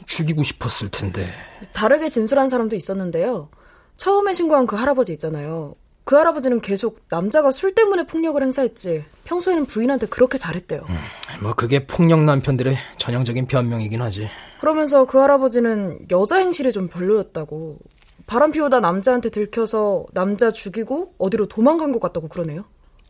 죽이고 0.06 0.44
싶었을 0.44 0.90
텐데. 0.90 1.28
다르게 1.74 2.10
진술한 2.10 2.50
사람도 2.50 2.76
있었는데요. 2.76 3.50
처음에 3.98 4.34
신고한 4.34 4.66
그 4.66 4.76
할아버지 4.76 5.12
있잖아요. 5.14 5.76
그 6.04 6.16
할아버지는 6.16 6.62
계속 6.62 7.02
남자가 7.10 7.52
술 7.52 7.76
때문에 7.76 8.08
폭력을 8.08 8.42
행사했지 8.42 9.06
평소에는 9.26 9.66
부인한테 9.68 10.08
그렇게 10.08 10.40
잘했대요. 10.40 10.84
음, 10.90 10.98
뭐 11.42 11.54
그게 11.54 11.86
폭력 11.86 12.24
남편들의 12.24 12.76
전형적인 12.98 13.46
변명이긴 13.46 14.02
하지. 14.02 14.28
그러면서 14.60 15.06
그 15.06 15.20
할아버지는 15.20 16.08
여자 16.10 16.38
행실이 16.38 16.72
좀 16.72 16.88
별로였다고 16.88 17.78
바람 18.26 18.52
피우다 18.52 18.80
남자한테 18.80 19.30
들켜서 19.30 20.06
남자 20.14 20.50
죽이고 20.52 21.14
어디로 21.20 21.48
도망간 21.48 21.92
것 21.92 22.00
같다고 22.00 22.28
그러네요. 22.28 22.66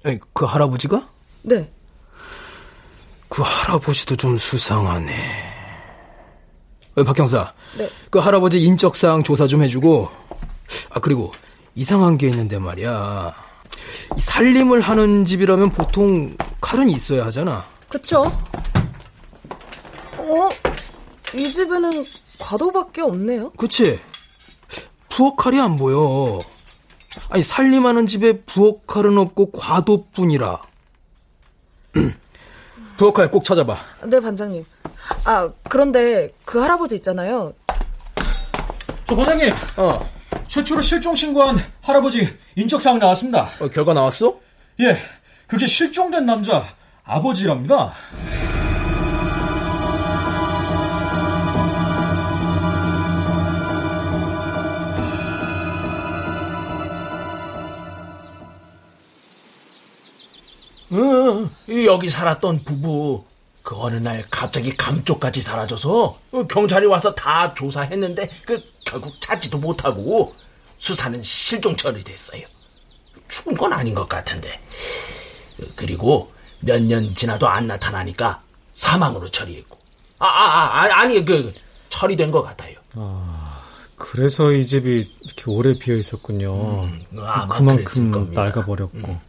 에이, 0.05 0.19
그 0.33 0.45
할아버지가? 0.45 1.07
네. 1.43 1.71
그 3.29 3.43
할아버지도 3.43 4.15
좀 4.15 4.37
수상하네. 4.37 5.13
박 7.05 7.17
형사. 7.17 7.53
네. 7.77 7.89
그 8.09 8.19
할아버지 8.19 8.61
인적사항 8.61 9.23
조사 9.23 9.47
좀 9.47 9.63
해주고. 9.63 10.09
아 10.89 10.99
그리고 10.99 11.31
이상한 11.75 12.17
게 12.17 12.27
있는데 12.27 12.57
말이야. 12.57 13.33
이 14.17 14.19
살림을 14.19 14.81
하는 14.81 15.23
집이라면 15.25 15.71
보통 15.71 16.35
칼은 16.59 16.89
있어야 16.89 17.25
하잖아. 17.25 17.65
그쵸? 17.87 18.23
어? 20.17 20.49
이 21.35 21.47
집에는 21.49 21.89
과도밖에 22.39 23.01
없네요. 23.01 23.51
그치? 23.51 23.99
부엌 25.09 25.37
칼이 25.37 25.59
안 25.59 25.77
보여. 25.77 26.37
아니 27.29 27.43
살림하는 27.43 28.07
집에 28.07 28.41
부엌 28.41 28.87
칼은 28.87 29.17
없고 29.17 29.51
과도뿐이라. 29.51 30.61
부엌칼 32.99 33.31
꼭 33.31 33.45
찾아봐. 33.45 33.77
네, 34.07 34.19
반장님. 34.19 34.65
아, 35.23 35.49
그런데 35.69 36.33
그 36.43 36.59
할아버지 36.59 36.95
있잖아요. 36.95 37.53
저 39.07 39.15
반장님. 39.15 39.49
어. 39.77 40.09
최초로 40.47 40.81
실종 40.81 41.15
신고한 41.15 41.57
할아버지 41.81 42.27
인적 42.55 42.81
사항 42.81 42.99
나왔습니다. 42.99 43.47
어, 43.61 43.69
결과 43.69 43.93
나왔어? 43.93 44.37
예. 44.81 44.97
그게 45.47 45.65
실종된 45.65 46.25
남자 46.25 46.63
아버지랍니다. 47.05 47.93
어, 60.91 61.49
여기 61.85 62.09
살았던 62.09 62.63
부부 62.63 63.23
그 63.63 63.75
어느 63.77 63.97
날 63.97 64.25
갑자기 64.31 64.75
감쪽같이 64.75 65.41
사라져서 65.41 66.17
경찰이 66.49 66.85
와서 66.87 67.13
다 67.13 67.53
조사했는데 67.53 68.29
그 68.45 68.61
결국 68.85 69.19
찾지도 69.21 69.59
못하고 69.59 70.33
수사는 70.79 71.21
실종 71.21 71.75
처리됐어요. 71.75 72.41
죽은 73.27 73.55
건 73.57 73.73
아닌 73.73 73.93
것 73.93 74.07
같은데. 74.09 74.59
그리고 75.75 76.31
몇 76.61 76.81
년 76.81 77.13
지나도 77.13 77.47
안 77.47 77.67
나타나니까 77.67 78.41
사망으로 78.73 79.29
처리했고. 79.29 79.77
아, 80.19 80.25
아, 80.25 80.81
아 80.85 80.99
아니 81.01 81.23
그 81.23 81.53
처리된 81.89 82.31
것 82.31 82.41
같아요. 82.41 82.75
아, 82.95 83.61
그래서 83.95 84.51
이 84.51 84.65
집이 84.65 85.13
이렇게 85.21 85.43
오래 85.47 85.77
비어 85.77 85.95
있었군요. 85.95 86.83
음, 86.85 87.05
그만큼 87.49 88.33
낡아 88.33 88.65
버렸고. 88.65 88.97
음. 89.11 89.19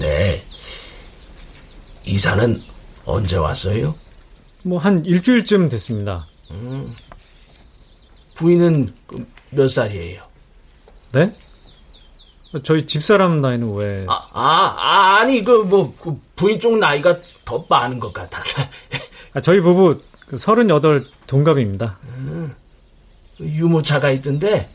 근데 0.00 0.40
이사는 2.04 2.62
언제 3.04 3.36
왔어요? 3.36 3.96
뭐 4.62 4.78
한 4.78 5.04
일주일쯤 5.04 5.68
됐습니다. 5.68 6.28
음. 6.52 6.94
부인은 8.36 8.88
몇 9.50 9.66
살이에요? 9.68 10.22
네? 11.12 11.34
저희 12.62 12.86
집사람 12.86 13.40
나이는 13.40 13.74
왜? 13.74 14.06
아, 14.08 14.28
아, 14.32 15.18
아 15.20 15.24
니 15.24 15.42
그뭐 15.42 15.94
그 16.00 16.20
부인 16.36 16.58
쪽 16.60 16.78
나이가 16.78 17.18
더 17.44 17.64
많은 17.68 17.98
것 17.98 18.12
같아서. 18.12 18.62
아, 19.34 19.40
저희 19.40 19.60
부부 19.60 20.00
38그 20.30 21.04
동갑입니다. 21.26 21.98
음, 22.04 22.54
유모차가 23.40 24.10
있던데 24.12 24.70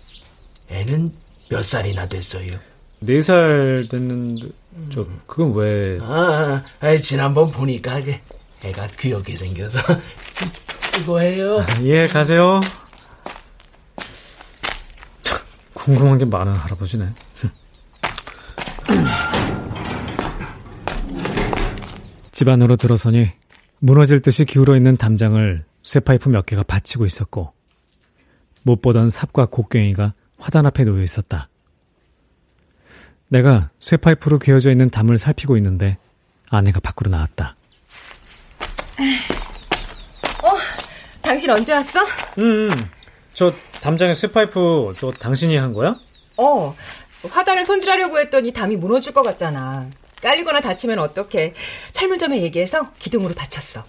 애는 0.70 1.14
몇 1.50 1.64
살이나 1.64 2.06
됐어요? 2.08 2.52
4살 3.04 3.90
됐는데 3.90 4.50
저 4.90 5.06
그건 5.26 5.54
왜? 5.54 5.98
아, 6.02 6.62
아 6.80 6.96
지난번 6.98 7.52
보니까 7.52 8.02
애가 8.64 8.88
귀엽게 9.00 9.36
생겨서 9.36 9.80
수고해요. 10.96 11.60
아, 11.60 11.82
예, 11.84 12.08
가세요. 12.08 12.60
궁금한 15.74 16.18
게 16.18 16.26
많은 16.26 16.54
할아버지네. 16.54 17.14
집 22.32 22.50
안으로 22.50 22.76
들어서니 22.76 23.30
무너질 23.80 24.20
듯이 24.20 24.46
기울어 24.46 24.76
있는 24.76 24.98
담장을 24.98 25.64
쇠파이프 25.84 26.30
몇 26.30 26.46
개가 26.46 26.64
받치고 26.64 27.06
있었고 27.06 27.54
못 28.64 28.82
보던 28.82 29.10
삽과 29.10 29.46
곡괭이가 29.46 30.12
화단 30.38 30.66
앞에 30.66 30.84
놓여 30.84 31.02
있었다. 31.02 31.50
내가 33.30 33.70
쇠파이프로 33.80 34.40
귀어져 34.40 34.72
있는 34.72 34.90
담을 34.90 35.18
살피고 35.18 35.58
있는데 35.58 35.98
아내가 36.50 36.80
밖으로 36.80 37.10
나왔다. 37.10 37.56
어, 40.44 40.52
당신 41.22 41.50
언제 41.50 41.74
왔어? 41.74 42.00
음, 42.38 42.70
저 43.34 43.54
담장에 43.82 44.14
쇠파이프 44.14 44.94
저 44.98 45.12
당신이 45.12 45.56
한 45.58 45.74
거야? 45.74 46.00
어, 46.38 46.74
화단을 47.30 47.66
손질하려고 47.66 48.20
했더니 48.20 48.54
담이 48.54 48.76
무너질 48.78 49.12
것 49.14 49.24
같잖아. 49.24 49.88
깔리거나 50.22 50.62
다치면 50.62 51.00
어떡해. 51.00 51.54
철물점에 51.92 52.42
얘기해서 52.44 52.92
기둥으로 53.00 53.34
받쳤어. 53.34 53.84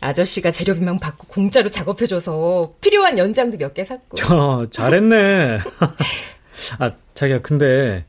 아저씨가 0.00 0.50
재료비만 0.50 0.98
받고 0.98 1.26
공짜로 1.28 1.70
작업해줘서 1.70 2.74
필요한 2.80 3.16
연장도 3.18 3.56
몇 3.58 3.72
개 3.74 3.84
샀고. 3.84 4.16
저 4.16 4.66
잘했네. 4.70 5.58
아 6.78 6.90
자기야 7.14 7.40
근데 7.42 8.04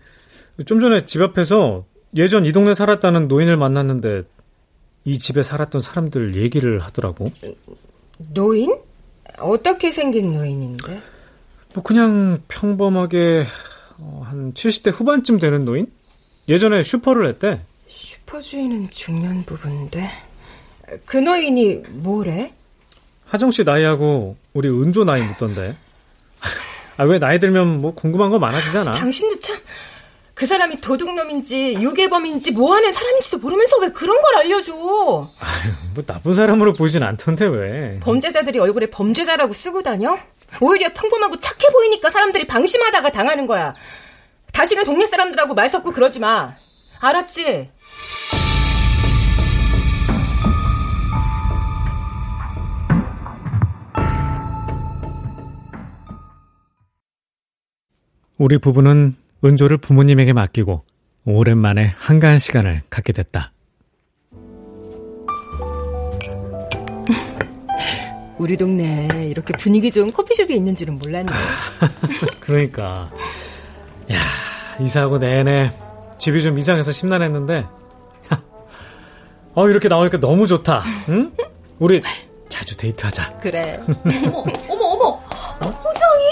좀 0.65 0.79
전에 0.79 1.05
집 1.05 1.21
앞에서 1.21 1.85
예전 2.15 2.45
이 2.45 2.51
동네 2.51 2.73
살았다는 2.73 3.27
노인을 3.27 3.57
만났는데 3.57 4.23
이 5.05 5.19
집에 5.19 5.41
살았던 5.41 5.79
사람들 5.81 6.35
얘기를 6.35 6.79
하더라고. 6.79 7.31
노인? 8.33 8.75
어떻게 9.39 9.91
생긴 9.91 10.33
노인인데? 10.33 11.01
뭐 11.73 11.83
그냥 11.83 12.41
평범하게 12.47 13.45
어, 13.99 14.23
한 14.25 14.53
70대 14.53 14.91
후반쯤 14.91 15.39
되는 15.39 15.63
노인? 15.63 15.91
예전에 16.49 16.81
슈퍼를 16.81 17.27
했대. 17.27 17.61
슈퍼 17.87 18.41
주인은 18.41 18.89
중년 18.89 19.43
부부인데 19.45 20.09
그 21.05 21.17
노인이 21.17 21.75
뭐래? 21.89 22.53
하정 23.25 23.51
씨 23.51 23.63
나이하고 23.63 24.37
우리 24.53 24.69
은조 24.69 25.03
나이 25.03 25.21
묻던데. 25.21 25.75
아, 26.97 27.03
왜 27.03 27.19
나이 27.19 27.39
들면 27.39 27.81
뭐 27.81 27.93
궁금한 27.93 28.31
거 28.31 28.39
많아지잖아. 28.39 28.91
당신도 28.91 29.39
참. 29.39 29.55
그 30.37 30.45
사람이 30.45 30.81
도둑놈인지 30.81 31.77
유괴범인지 31.81 32.51
뭐하는 32.51 32.91
사람인지도 32.91 33.39
모르면서 33.39 33.79
왜 33.79 33.89
그런 33.89 34.21
걸 34.21 34.35
알려줘? 34.35 34.71
아유, 34.71 35.73
뭐 35.95 36.03
나쁜 36.05 36.35
사람으로 36.35 36.73
보이진 36.73 37.01
않던데 37.01 37.45
왜? 37.47 37.99
범죄자들이 38.01 38.59
얼굴에 38.59 38.85
범죄자라고 38.91 39.51
쓰고 39.51 39.81
다녀? 39.81 40.15
오히려 40.61 40.93
평범하고 40.93 41.39
착해 41.39 41.71
보이니까 41.73 42.11
사람들이 42.11 42.45
방심하다가 42.45 43.11
당하는 43.11 43.47
거야. 43.47 43.73
다시는 44.53 44.83
동네 44.83 45.07
사람들하고 45.07 45.55
말 45.55 45.69
섞고 45.69 45.91
그러지 45.91 46.19
마. 46.19 46.53
알았지? 46.99 47.71
우리 58.37 58.59
부부는 58.59 59.15
은조를 59.43 59.77
부모님에게 59.77 60.33
맡기고 60.33 60.83
오랜만에 61.25 61.93
한가한 61.97 62.37
시간을 62.39 62.81
갖게 62.89 63.13
됐다. 63.13 63.51
우리 68.37 68.55
동네에 68.57 69.27
이렇게 69.29 69.53
분위기 69.57 69.91
좋은 69.91 70.11
커피숍이 70.11 70.53
있는 70.55 70.75
줄은 70.75 70.97
몰랐네. 70.99 71.31
그러니까. 72.41 73.09
야, 74.11 74.17
이사하고 74.79 75.17
내내 75.17 75.71
집이 76.17 76.41
좀 76.41 76.57
이상해서 76.57 76.91
심란했는데, 76.91 77.65
어, 79.53 79.67
이렇게 79.67 79.87
나오니까 79.89 80.19
너무 80.19 80.47
좋다. 80.47 80.83
응? 81.09 81.31
우리 81.79 82.01
자주 82.49 82.75
데이트하자. 82.77 83.37
그래. 83.39 83.79
어머, 84.25 84.43
어머, 84.69 84.85
어머. 84.85 85.09
호정이? 85.61 86.25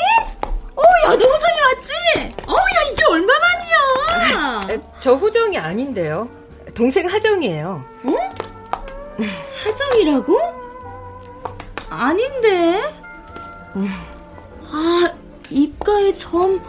어, 0.75 0.81
야, 1.05 1.09
너 1.09 1.25
호정이 1.25 1.59
맞지? 1.61 1.93
어, 4.55 4.59
얼마만이야? 4.59 4.77
저 4.99 5.13
호정이 5.15 5.57
아닌데요. 5.57 6.29
동생 6.73 7.07
하정이에요. 7.07 7.83
응? 8.05 8.17
하정이라고? 9.63 10.37
아닌데? 11.89 12.81
아, 14.71 15.13
입가에 15.49 16.13
점. 16.15 16.61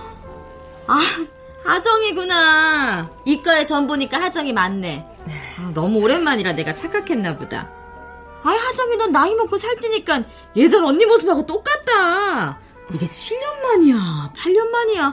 아, 0.86 0.98
하정이구나. 1.64 3.10
입가에 3.24 3.64
점 3.64 3.86
보니까 3.86 4.20
하정이 4.20 4.52
맞네. 4.52 5.06
아, 5.58 5.70
너무 5.74 5.98
오랜만이라 6.00 6.52
내가 6.52 6.74
착각했나 6.74 7.36
보다. 7.36 7.70
아, 8.42 8.50
하정이 8.50 8.96
넌 8.96 9.10
나이 9.10 9.34
먹고 9.34 9.58
살찌니까 9.58 10.22
예전 10.54 10.84
언니 10.84 11.04
모습하고 11.04 11.46
똑같다. 11.46 12.58
이게 12.94 13.06
7년 13.06 13.60
만이야, 13.62 14.32
8년 14.36 14.68
만이야. 14.68 15.04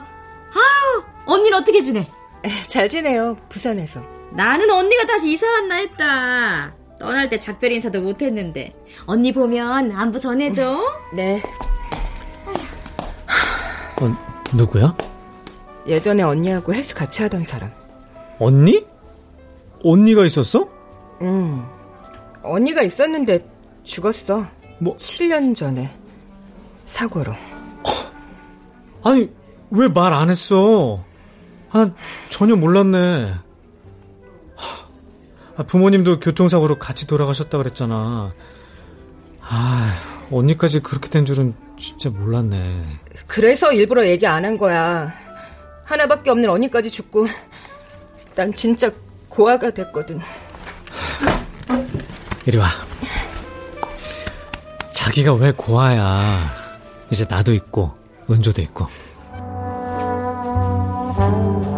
아유, 0.54 1.02
언니는 1.26 1.58
어떻게 1.58 1.82
지내? 1.82 2.08
잘 2.68 2.88
지내요, 2.88 3.36
부산에서. 3.48 4.00
나는 4.32 4.70
언니가 4.70 5.06
다시 5.06 5.30
이사 5.32 5.46
왔나 5.50 5.76
했다. 5.76 6.74
떠날 6.98 7.28
때 7.28 7.38
작별 7.38 7.72
인사도 7.72 8.00
못 8.02 8.20
했는데. 8.22 8.74
언니 9.06 9.32
보면 9.32 9.92
안부 9.92 10.18
전해줘. 10.18 10.80
네. 11.14 11.40
어, 14.00 14.16
누구야? 14.54 14.94
예전에 15.86 16.22
언니하고 16.22 16.74
헬스 16.74 16.94
같이 16.94 17.22
하던 17.22 17.44
사람. 17.44 17.70
언니? 18.38 18.84
언니가 19.82 20.24
있었어? 20.24 20.68
응. 21.22 21.64
언니가 22.42 22.82
있었는데 22.82 23.46
죽었어. 23.84 24.46
뭐? 24.80 24.96
7년 24.96 25.54
전에. 25.54 25.94
사고로. 26.84 27.32
아니, 29.02 29.30
왜 29.70 29.88
말 29.88 30.12
안 30.14 30.30
했어? 30.30 31.04
아, 31.74 31.90
전혀 32.28 32.54
몰랐네. 32.54 33.34
아, 35.56 35.62
부모님도 35.64 36.20
교통사고로 36.20 36.78
같이 36.78 37.06
돌아가셨다 37.06 37.58
그랬잖아. 37.58 38.32
아, 39.40 39.94
언니까지 40.30 40.80
그렇게 40.80 41.08
된 41.08 41.26
줄은 41.26 41.54
진짜 41.78 42.10
몰랐네. 42.10 42.84
그래서 43.26 43.72
일부러 43.72 44.06
얘기 44.06 44.24
안 44.26 44.44
한 44.44 44.56
거야. 44.56 45.12
하나밖에 45.84 46.30
없는 46.30 46.48
언니까지 46.48 46.90
죽고 46.90 47.26
난 48.36 48.52
진짜 48.54 48.90
고아가 49.28 49.70
됐거든. 49.70 50.20
이리 52.46 52.56
와. 52.56 52.66
자기가 54.92 55.34
왜 55.34 55.52
고아야. 55.52 56.38
이제 57.10 57.26
나도 57.28 57.52
있고 57.52 57.92
은조도 58.30 58.62
있고. 58.62 58.86
아, 61.16 61.73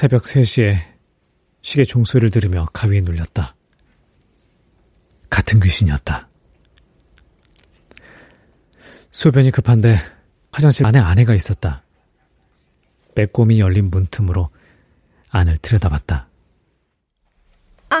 새벽 0.00 0.22
3시에 0.22 0.78
시계 1.60 1.84
종소리를 1.84 2.30
들으며 2.30 2.66
가위에 2.72 3.02
눌렸다. 3.02 3.54
같은 5.28 5.60
귀신이었다. 5.60 6.26
소변이 9.10 9.50
급한데 9.50 9.98
화장실 10.52 10.86
안에 10.86 10.98
아내가 10.98 11.34
있었다. 11.34 11.82
빼꼼히 13.14 13.60
열린 13.60 13.90
문틈으로 13.90 14.48
안을 15.32 15.58
들여다봤다. 15.58 16.30
아, 17.90 17.96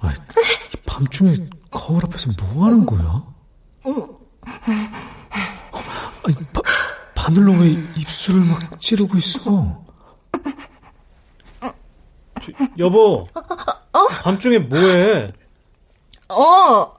아, 0.00 0.14
밤중에 0.84 1.36
거울 1.70 2.04
앞에서 2.04 2.30
뭐 2.38 2.66
하는 2.66 2.84
거야? 2.84 3.34
아니, 6.26 6.34
바, 7.26 7.32
바늘로 7.32 7.52
왜 7.54 7.76
입술을 7.96 8.40
막 8.40 8.80
찌르고 8.80 9.18
있어? 9.18 9.82
여보. 12.78 13.24
어? 13.92 14.06
밤중에 14.22 14.58
뭐해? 14.60 15.26
어, 16.28 16.92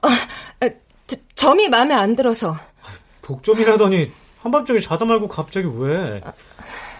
점이 1.34 1.68
마음에 1.68 1.94
안 1.94 2.14
들어서. 2.14 2.58
복점이라더니 3.22 4.12
한밤중에 4.42 4.80
자다 4.80 5.06
말고 5.06 5.28
갑자기 5.28 5.66
왜? 5.74 6.20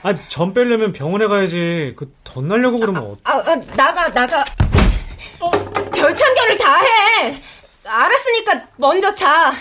아니, 0.03 0.19
점 0.29 0.55
빼려면 0.55 0.93
병원에 0.93 1.27
가야지. 1.27 1.95
그, 1.99 2.15
덧날려고 2.25 2.79
그러면 2.79 3.03
어 3.03 3.17
아, 3.25 3.33
아, 3.33 3.61
나가, 3.77 4.11
나가. 4.11 4.43
어? 5.41 5.51
별참견을 5.91 6.57
다 6.57 6.77
해! 6.77 7.43
알았으니까 7.85 8.69
먼저 8.77 9.15
자. 9.15 9.53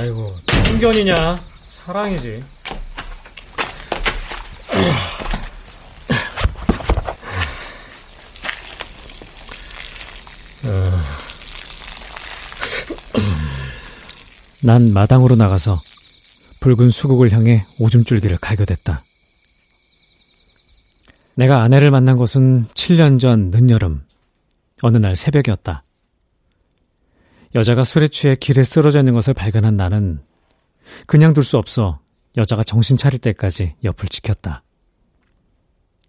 아이고, 0.00 0.34
편견이냐? 0.46 1.44
사랑이지. 1.66 2.42
난 14.62 14.90
마당으로 14.94 15.36
나가서 15.36 15.82
붉은 16.60 16.88
수국을 16.88 17.30
향해 17.32 17.66
오줌줄기를 17.78 18.38
갈겨댔다. 18.38 19.04
내가 21.34 21.60
아내를 21.60 21.90
만난 21.90 22.16
것은 22.16 22.64
7년 22.68 23.20
전 23.20 23.50
늦여름, 23.50 24.06
어느 24.80 24.96
날 24.96 25.14
새벽이었다. 25.14 25.84
여자가 27.54 27.84
술에 27.84 28.08
취해 28.08 28.36
길에 28.36 28.62
쓰러져 28.62 29.00
있는 29.00 29.14
것을 29.14 29.34
발견한 29.34 29.76
나는 29.76 30.20
그냥 31.06 31.34
둘 31.34 31.44
수 31.44 31.56
없어 31.58 32.00
여자가 32.36 32.62
정신 32.62 32.96
차릴 32.96 33.18
때까지 33.18 33.74
옆을 33.82 34.08
지켰다. 34.08 34.62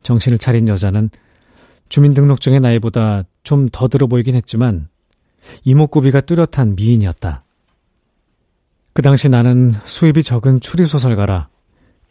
정신을 0.04 0.38
차린 0.38 0.68
여자는 0.68 1.10
주민등록증의 1.90 2.60
나이보다 2.60 3.24
좀 3.44 3.70
더 3.72 3.88
들어 3.88 4.08
보이긴 4.08 4.36
했지만 4.36 4.88
이목구비가 5.64 6.22
뚜렷한 6.22 6.76
미인이었다. 6.76 7.44
그 8.94 9.02
당시 9.02 9.30
나는 9.30 9.72
수입이 9.72 10.22
적은 10.22 10.62
추리소설가라 10.62 11.50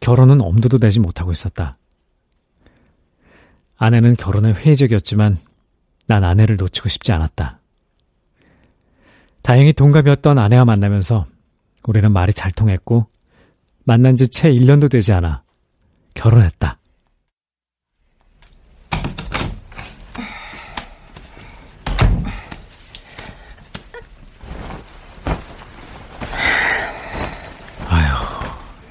결혼은 0.01 0.41
엄두도 0.41 0.79
내지 0.79 0.99
못하고 0.99 1.31
있었다. 1.31 1.79
아내는 3.77 4.17
결혼에 4.17 4.53
회의적이었지만 4.53 5.39
난 6.07 6.25
아내를 6.25 6.57
놓치고 6.57 6.89
싶지 6.89 7.13
않았다. 7.13 7.60
다행히 9.43 9.73
동갑이었던 9.73 10.39
아내와 10.39 10.65
만나면서 10.65 11.25
우리는 11.87 12.13
말이 12.13 12.33
잘 12.33 12.53
통했고 12.53 13.07
만난 13.85 14.17
지 14.17 14.29
채 14.29 14.51
1년도 14.51 14.91
되지 14.91 15.13
않아 15.13 15.43
결혼했다. 16.15 16.79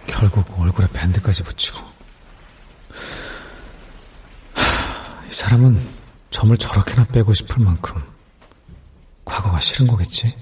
결국 0.07 0.59
얼굴에 0.59 0.87
밴드까지 0.91 1.43
붙이고. 1.43 1.79
이 5.27 5.31
사람은 5.31 5.77
점을 6.31 6.55
저렇게나 6.57 7.05
빼고 7.05 7.33
싶을 7.33 7.63
만큼 7.63 8.01
과거가 9.29 9.59
싫은 9.59 9.87
거겠지? 9.87 10.33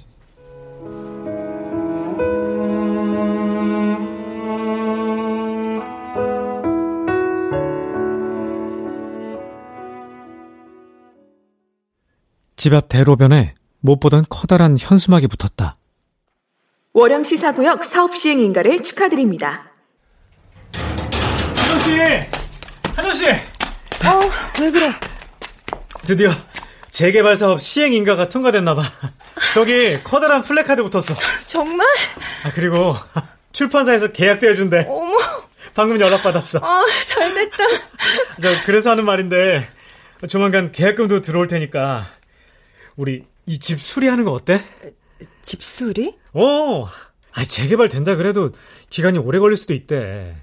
집 12.55 12.73
앞 12.73 12.89
대로변에 12.89 13.53
못 13.81 13.99
보던 13.99 14.25
커다란 14.29 14.77
현수막이 14.79 15.27
붙었다. 15.27 15.77
월양 16.93 17.23
시 17.23 17.37
사구역 17.37 17.83
사업 17.83 18.15
시행 18.15 18.39
인가를 18.39 18.81
축하드립니다. 18.81 19.71
아저씨! 21.55 22.01
아저씨! 22.97 23.25
어, 23.29 24.21
왜 24.59 24.71
그래? 24.71 24.91
드디어 26.03 26.31
재개발 26.97 27.35
사업 27.35 27.61
시행 27.61 27.93
인가가 27.93 28.27
통과됐나 28.27 28.73
봐. 28.73 28.81
저기 29.53 30.01
커다란 30.03 30.41
플래카드 30.41 30.81
붙었어. 30.81 31.13
정말? 31.45 31.85
아, 32.43 32.51
그리고 32.55 32.95
출판사에서 33.51 34.07
계약도 34.07 34.47
해준대. 34.47 34.87
어머. 34.89 35.15
방금 35.75 35.99
연락 36.01 36.23
받았어. 36.23 36.57
아, 36.59 36.83
잘 37.05 37.35
됐다. 37.35 37.57
저, 38.41 38.49
그래서 38.65 38.89
하는 38.89 39.05
말인데, 39.05 39.69
조만간 40.27 40.71
계약금도 40.71 41.21
들어올 41.21 41.45
테니까, 41.45 42.03
우리 42.95 43.25
이 43.45 43.59
집 43.59 43.79
수리하는 43.79 44.23
거 44.23 44.31
어때? 44.31 44.63
집 45.43 45.61
수리? 45.61 46.17
어, 46.33 46.83
아, 47.31 47.43
재개발 47.43 47.89
된다 47.89 48.15
그래도 48.15 48.53
기간이 48.89 49.19
오래 49.19 49.37
걸릴 49.37 49.55
수도 49.55 49.75
있대. 49.75 50.35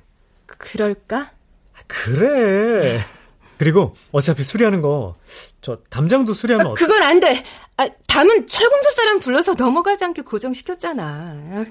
그럴까? 0.46 1.32
그래. 1.88 3.04
그리고 3.58 3.96
어차피 4.12 4.44
수리하는 4.44 4.82
거, 4.82 5.16
저 5.64 5.78
담장도 5.88 6.34
수리하면 6.34 6.66
아, 6.66 6.70
어때? 6.72 6.84
그건 6.84 7.02
안 7.02 7.20
돼. 7.20 7.42
아, 7.78 7.88
담은 8.06 8.46
철공소 8.48 8.90
사람 8.90 9.18
불러서 9.18 9.54
넘어가지 9.54 10.04
않게 10.04 10.20
고정시켰잖아. 10.20 11.64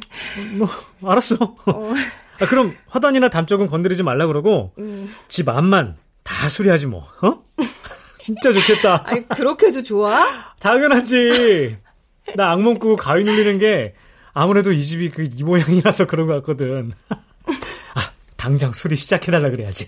뭐, 0.58 0.68
알았어. 1.12 1.36
어. 1.68 1.94
아, 2.42 2.46
그럼 2.48 2.76
화단이나 2.88 3.30
담 3.30 3.46
쪽은 3.46 3.68
건드리지 3.68 4.02
말라 4.02 4.26
그러고, 4.26 4.74
음. 4.80 5.14
집 5.28 5.48
앞만 5.48 5.96
다 6.24 6.50
수리하지 6.50 6.88
뭐, 6.88 7.08
어? 7.22 7.44
진짜 8.20 8.52
좋겠다. 8.52 9.04
아니, 9.08 9.28
그렇게도 9.30 9.84
좋아? 9.84 10.26
당연하지. 10.60 11.78
나 12.36 12.52
악몽 12.52 12.80
꾸고 12.80 12.96
가위 12.96 13.24
눌리는 13.24 13.60
게 13.60 13.94
아무래도 14.34 14.72
이 14.72 14.82
집이 14.82 15.12
그 15.12 15.22
이 15.22 15.44
모양이라서 15.44 16.08
그런 16.08 16.26
것 16.26 16.34
같거든. 16.38 16.94
아, 17.94 18.10
당장 18.38 18.72
수리 18.72 18.96
시작해달라 18.96 19.52
그래야지. 19.52 19.88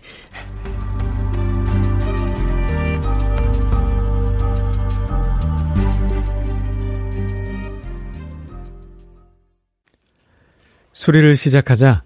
수리를 10.95 11.35
시작하자 11.35 12.03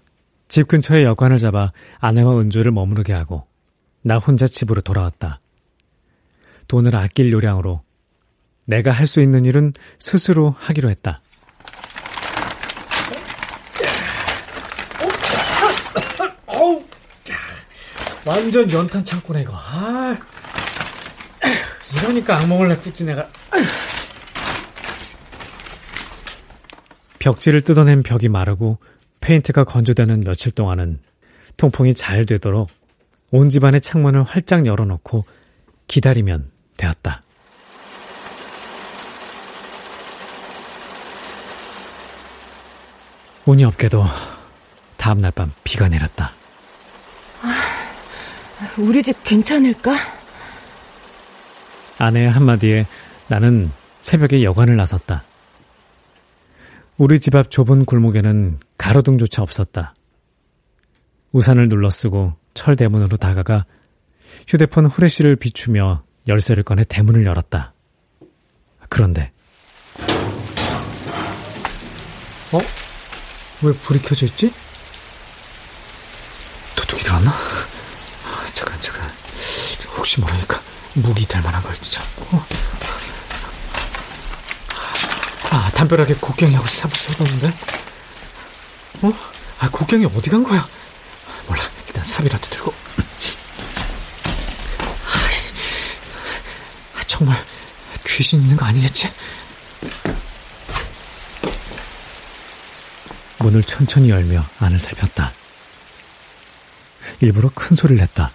집 0.48 0.66
근처에 0.66 1.04
여관을 1.04 1.38
잡아 1.38 1.70
아내와 2.00 2.40
은주를 2.40 2.72
머무르게 2.72 3.12
하고 3.12 3.46
나 4.02 4.18
혼자 4.18 4.46
집으로 4.48 4.80
돌아왔다. 4.82 5.40
돈을 6.68 6.96
아낄 6.96 7.30
요량으로 7.32 7.82
내가 8.64 8.90
할 8.90 9.06
수 9.06 9.20
있는 9.20 9.44
일은 9.44 9.72
스스로 10.00 10.54
하기로 10.58 10.90
했다. 10.90 11.22
완전 18.24 18.70
연탄 18.70 19.04
창고네 19.04 19.42
이거. 19.42 19.52
아, 19.56 20.16
이러니까 21.94 22.38
악몽을 22.38 22.68
내꾸지 22.68 23.04
내가. 23.04 23.28
벽지를 27.20 27.60
뜯어낸 27.60 28.02
벽이 28.02 28.28
마르고 28.28 28.78
페인트가 29.20 29.62
건조되는 29.64 30.20
며칠 30.20 30.50
동안은 30.50 30.98
통풍이 31.58 31.94
잘 31.94 32.26
되도록 32.26 32.70
온 33.30 33.50
집안의 33.50 33.82
창문을 33.82 34.24
활짝 34.24 34.66
열어놓고 34.66 35.24
기다리면 35.86 36.50
되었다. 36.76 37.22
운이 43.44 43.64
없게도 43.64 44.04
다음날 44.96 45.30
밤 45.32 45.52
비가 45.62 45.88
내렸다. 45.88 46.32
아, 47.42 47.52
우리 48.78 49.02
집 49.02 49.22
괜찮을까? 49.22 49.92
아내의 51.98 52.30
한마디에 52.30 52.86
나는 53.28 53.70
새벽에 54.00 54.42
여관을 54.42 54.76
나섰다. 54.76 55.24
우리 57.00 57.18
집 57.18 57.34
앞 57.34 57.50
좁은 57.50 57.86
골목에는 57.86 58.60
가로등조차 58.76 59.40
없었다. 59.40 59.94
우산을 61.32 61.70
눌러 61.70 61.88
쓰고 61.88 62.34
철 62.52 62.76
대문으로 62.76 63.16
다가가 63.16 63.64
휴대폰 64.46 64.84
후레쉬를 64.84 65.36
비추며 65.36 66.02
열쇠를 66.28 66.62
꺼내 66.62 66.84
대문을 66.86 67.24
열었다. 67.24 67.72
그런데 68.90 69.32
어? 72.52 72.58
왜 73.62 73.72
불이 73.72 74.02
켜져 74.02 74.26
있지? 74.26 74.52
도둑이 76.76 77.00
들었나? 77.00 77.30
아, 77.30 78.46
잠깐 78.52 78.78
잠깐 78.82 79.08
혹시 79.96 80.20
모르니까 80.20 80.60
무기 80.96 81.26
될 81.26 81.40
만한 81.40 81.62
걸 81.62 81.72
어? 81.72 82.69
아 85.50 85.70
담벼락에 85.74 86.14
곡괭이하고 86.14 86.66
삽을 86.66 86.94
쏟았는데 86.94 87.52
어? 89.02 89.12
아 89.60 89.70
곡괭이 89.70 90.06
어디 90.06 90.30
간 90.30 90.42
거야? 90.42 90.66
일단 91.90 92.04
삽이라도 92.04 92.48
들고. 92.50 92.74
정말 97.06 97.36
귀신 98.06 98.40
있는 98.40 98.56
거 98.56 98.64
아니겠지? 98.64 99.10
문을 103.38 103.62
천천히 103.64 104.10
열며 104.10 104.44
안을 104.60 104.78
살폈다. 104.78 105.32
일부러 107.20 107.50
큰 107.54 107.74
소리를 107.74 108.00
냈다. 108.00 108.30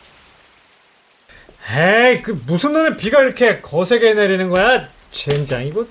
에이, 1.71 2.21
그 2.21 2.39
무슨 2.45 2.73
놈의 2.73 2.97
비가 2.97 3.21
이렇게 3.21 3.61
거세게 3.61 4.13
내리는 4.13 4.49
거야? 4.49 4.87
젠장 5.11 5.65
이거. 5.65 5.87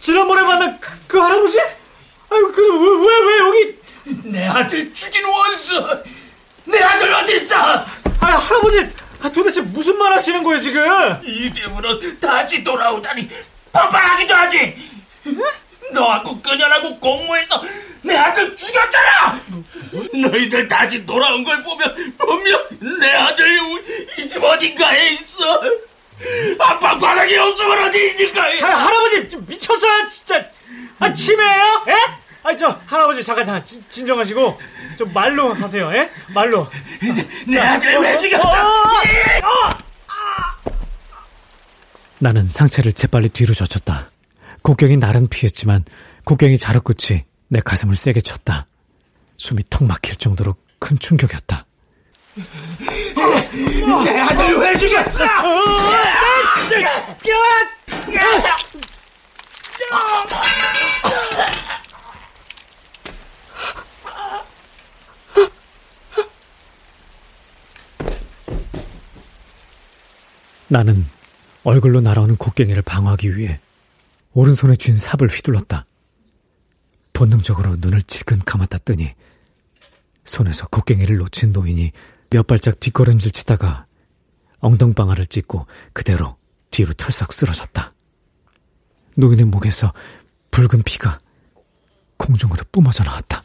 지난번에 0.00 0.42
만난 0.42 0.78
그, 0.80 0.90
그 1.08 1.18
할아버지? 1.18 1.58
아유, 1.60 2.52
그, 2.54 3.06
왜, 3.06 3.18
왜, 3.18 3.38
여기? 3.38 3.78
내 4.24 4.46
아들 4.46 4.92
죽인 4.92 5.24
원수! 5.24 6.04
내 6.64 6.80
아들 6.80 7.12
어딨어? 7.12 7.56
아, 7.56 8.26
할아버지, 8.26 8.88
아, 9.20 9.28
도대체 9.28 9.60
무슨 9.60 9.98
말 9.98 10.12
하시는 10.12 10.42
거예요, 10.42 10.60
지금? 10.60 11.20
이제부로 11.24 12.00
다시 12.20 12.62
돌아오다니, 12.62 13.28
뻔뻔하기도 13.72 14.34
하지! 14.34 14.90
너하고 15.92 16.40
그녀하고 16.40 16.98
공모해서 16.98 17.62
내 18.06 18.16
아들 18.16 18.54
죽였잖아! 18.56 19.40
너희들 20.14 20.68
다시 20.68 21.04
돌아온 21.04 21.42
걸 21.44 21.62
보면 21.62 22.14
분명 22.16 22.66
내 23.00 23.10
아들이 23.12 23.56
이 24.18 24.28
집 24.28 24.42
어딘가에 24.42 25.10
있어! 25.10 25.62
아빠 26.58 26.98
바닥에 26.98 27.36
없으면 27.38 27.84
어디 27.84 28.14
있을까? 28.14 28.42
아, 28.62 28.66
할아버지 28.86 29.28
미쳤어요 29.46 30.08
진짜 30.08 30.44
아 30.98 31.12
치매예요? 31.12 31.84
예? 31.88 31.94
아저 32.42 32.80
할아버지 32.86 33.22
잠깐 33.22 33.44
잠깐 33.44 33.64
진정하시고 33.90 34.58
좀 34.98 35.12
말로 35.12 35.52
하세요 35.52 35.92
예? 35.92 36.10
말로 36.34 36.66
내 37.46 37.58
아들 37.58 37.92
왜 38.00 38.16
죽였어? 38.16 38.48
어, 38.48 38.52
어, 38.52 39.68
어. 39.68 39.78
나는 42.18 42.46
상체를 42.46 42.92
재빨리 42.94 43.28
뒤로 43.28 43.52
젖혔다 43.52 44.10
곡경이 44.62 44.96
나름 44.96 45.28
피했지만 45.28 45.84
곡경이 46.24 46.56
자루끝이 46.58 47.24
내 47.48 47.60
가슴을 47.60 47.94
세게 47.94 48.20
쳤다 48.20 48.66
숨이 49.36 49.62
턱 49.70 49.84
막힐 49.84 50.16
정도로 50.16 50.56
큰 50.78 50.98
충격이었다 50.98 51.66
내 54.04 54.20
아들 54.20 54.58
왜 54.58 54.76
죽였어? 54.76 55.24
나는 70.68 71.06
얼굴로 71.64 72.00
날아오는 72.00 72.36
곡괭이를 72.36 72.82
방어하기 72.82 73.36
위해 73.36 73.60
오른손에 74.34 74.76
쥔 74.76 74.96
삽을 74.96 75.28
휘둘렀다. 75.28 75.86
본능적으로 77.16 77.76
눈을 77.78 78.02
질끈 78.02 78.40
감았다 78.44 78.76
뜨니 78.76 79.14
손에서 80.26 80.66
곡괭이를 80.66 81.16
놓친 81.16 81.50
노인이 81.50 81.90
몇 82.28 82.46
발짝 82.46 82.78
뒷걸음질 82.78 83.32
치다가 83.32 83.86
엉덩방아를 84.58 85.26
찢고 85.26 85.66
그대로 85.94 86.36
뒤로 86.70 86.92
털썩 86.92 87.32
쓰러졌다. 87.32 87.90
노인의 89.14 89.46
목에서 89.46 89.94
붉은 90.50 90.82
피가 90.84 91.20
공중으로 92.18 92.64
뿜어져 92.70 93.02
나왔다. 93.04 93.42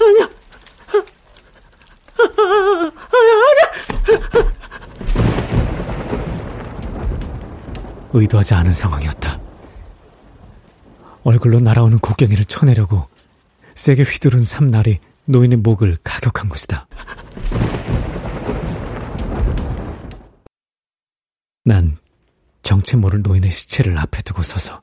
아니야. 0.00 0.28
아니야. 3.20 3.68
의도하지 8.20 8.54
않은 8.54 8.72
상황이었다. 8.72 9.40
얼굴로 11.24 11.60
날아오는 11.60 11.98
곡괭이를 11.98 12.44
쳐내려고 12.44 13.06
세게 13.74 14.02
휘두른 14.02 14.42
삼날이 14.42 14.98
노인의 15.26 15.58
목을 15.58 15.98
가격한 16.02 16.48
것이다. 16.48 16.88
난 21.64 21.96
정체 22.62 22.96
모를 22.96 23.20
노인의 23.22 23.50
시체를 23.50 23.98
앞에 23.98 24.22
두고 24.22 24.42
서서 24.42 24.80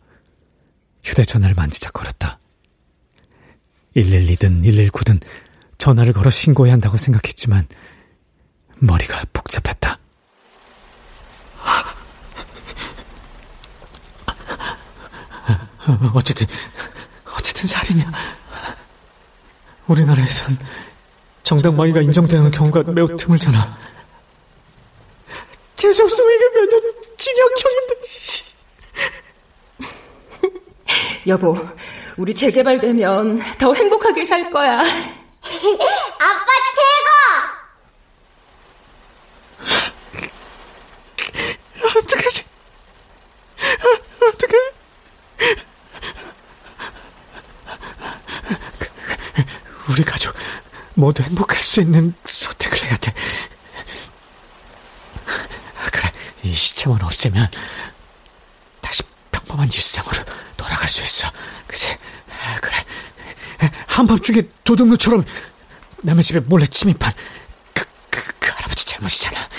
휴대전화를 1.03 1.55
만지작거렸다. 1.55 2.39
112든 3.95 4.63
119든 4.63 5.21
전화를 5.77 6.13
걸어 6.13 6.29
신고해야 6.29 6.73
한다고 6.73 6.97
생각했지만 6.97 7.67
머리가 8.79 9.23
복잡했다. 9.33 9.74
어쨌든, 16.13 16.45
어쨌든 17.37 17.67
살인이야. 17.67 18.11
우리나라에선 19.87 20.57
정당방위가 21.43 22.01
인정되는 22.01 22.51
경우가 22.51 22.83
매우 22.91 23.07
드물잖아. 23.15 23.77
재수없으면 25.75 26.31
이게 26.33 26.49
몇 26.49 26.69
년 26.69 26.81
징역형인데. 27.17 27.95
여보, 31.27 31.57
우리 32.17 32.33
재개발되면 32.33 33.39
더 33.57 33.73
행복하게 33.73 34.25
살 34.25 34.49
거야. 34.49 34.79
아빠 34.79 36.45
최고! 36.75 37.09
어떡하지? 41.99 42.43
어떡해? 44.33 44.57
우리 49.89 50.03
가족 50.03 50.33
모두 50.95 51.23
행복할 51.23 51.59
수 51.59 51.81
있는 51.81 52.13
선택을 52.23 52.83
해야 52.85 52.95
돼. 52.97 53.13
그래, 55.91 56.11
이 56.43 56.53
시체만 56.53 57.01
없애면 57.01 57.49
다시 58.81 59.03
평범한 59.31 59.67
일상으로 59.67 60.17
돌아갈 60.57 60.87
수 60.87 61.03
있어. 61.03 61.29
그치? 61.67 61.95
그래. 62.61 62.83
한밤중에 63.87 64.43
도둑놈처럼 64.63 65.25
남의 66.03 66.23
집에 66.23 66.39
몰래 66.39 66.65
침입한 66.65 67.11
그, 67.73 67.85
그, 68.09 68.21
그 68.39 68.51
할아버지 68.51 68.85
잘못이잖아. 68.85 69.49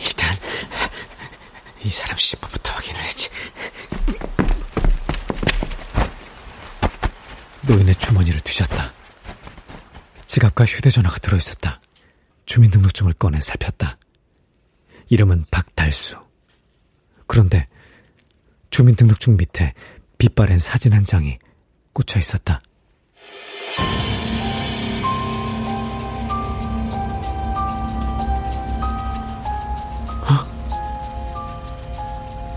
일단 0.00 0.36
이 1.82 1.90
사람 1.90 2.16
신분부터 2.16 2.72
확인을 2.72 3.00
했지. 3.02 3.28
노인의 7.62 7.94
주머니를 7.96 8.40
뒤졌다. 8.40 8.92
지갑과 10.44 10.64
휴대전화가 10.64 11.18
들어있었다. 11.20 11.80
주민등록증을 12.44 13.14
꺼내 13.14 13.40
살폈다. 13.40 13.96
이름은 15.08 15.46
박달수. 15.50 16.18
그런데 17.26 17.66
주민등록증 18.70 19.36
밑에 19.36 19.72
빛바랜 20.18 20.58
사진 20.58 20.92
한 20.92 21.04
장이 21.04 21.38
꽂혀 21.92 22.18
있었다. 22.18 22.60
아, 30.26 30.46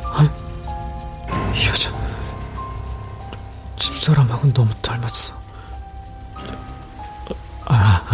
아, 0.03 1.53
이 1.55 1.67
여자 1.67 1.91
집사람하고 3.79 4.51
너무 4.51 4.73
닮았어. 4.81 5.36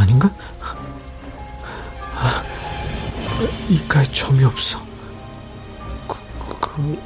아, 0.03 0.05
아닌가? 0.05 0.29
아, 2.15 2.43
이가에 3.69 4.03
점이 4.11 4.43
없어. 4.43 4.81
그, 6.07 6.17
그 6.59 7.01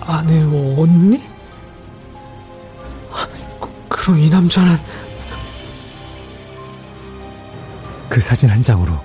아내 0.00 0.42
언니? 0.42 1.22
아, 3.10 3.26
그, 3.58 3.70
그럼 3.88 4.18
이 4.18 4.28
남자는 4.28 4.78
그 8.10 8.20
사진 8.20 8.50
한 8.50 8.60
장으로 8.60 8.98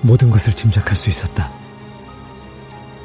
모든 0.00 0.30
것을 0.30 0.52
짐작할 0.52 0.96
수 0.96 1.08
있었다. 1.08 1.50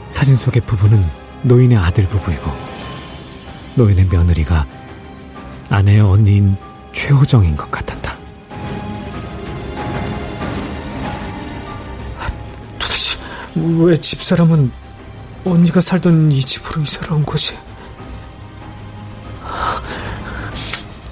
사진 0.09 0.35
속의 0.35 0.63
부부는 0.63 1.05
노인의 1.43 1.77
아들 1.77 2.07
부부이고 2.09 2.51
노인의 3.75 4.05
며느리가 4.05 4.65
아내의 5.69 6.01
언니인 6.01 6.57
최호정인 6.91 7.55
것 7.55 7.69
같았다. 7.69 8.06
왜 13.85 13.97
집사람은 13.97 14.71
언니가 15.45 15.81
살던 15.81 16.31
이 16.31 16.43
집으로 16.43 16.81
이사를 16.81 17.11
온 17.13 17.25
거지? 17.25 17.57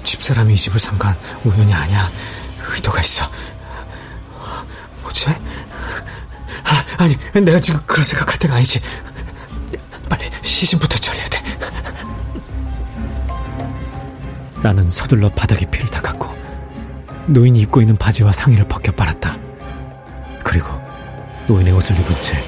집사람이 0.04 0.54
이 0.54 0.56
집을 0.56 0.78
산 0.80 0.98
건 0.98 1.14
우연이 1.44 1.72
아니야. 1.72 2.10
의도가 2.74 3.00
있어. 3.00 3.28
뭐지? 5.02 5.26
아, 5.28 6.84
아니, 6.98 7.16
내가 7.44 7.58
지금 7.60 7.80
그런 7.86 8.04
생각할 8.04 8.38
때가 8.38 8.54
아니지. 8.56 8.80
빨리 10.08 10.24
시신부터 10.42 10.98
처리해야 10.98 11.28
돼. 11.28 11.42
나는 14.62 14.84
서둘러 14.86 15.28
바닥에 15.30 15.66
피를 15.66 15.88
닦았고 15.88 16.34
노인이 17.26 17.58
입고 17.60 17.80
있는 17.80 17.96
바지와 17.96 18.32
상의를 18.32 18.66
벗겨 18.68 18.92
빨았다. 18.92 19.25
노인의 21.48 21.72
옷을 21.74 21.96
입은 21.98 22.20
채 22.20 22.42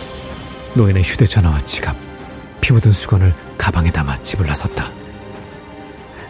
노인의 0.75 1.03
휴대전화와 1.05 1.61
지갑, 1.61 1.97
피 2.61 2.73
묻은 2.73 2.93
수건을 2.93 3.33
가방에 3.57 3.91
담아 3.91 4.23
집을 4.23 4.47
나섰다. 4.47 4.91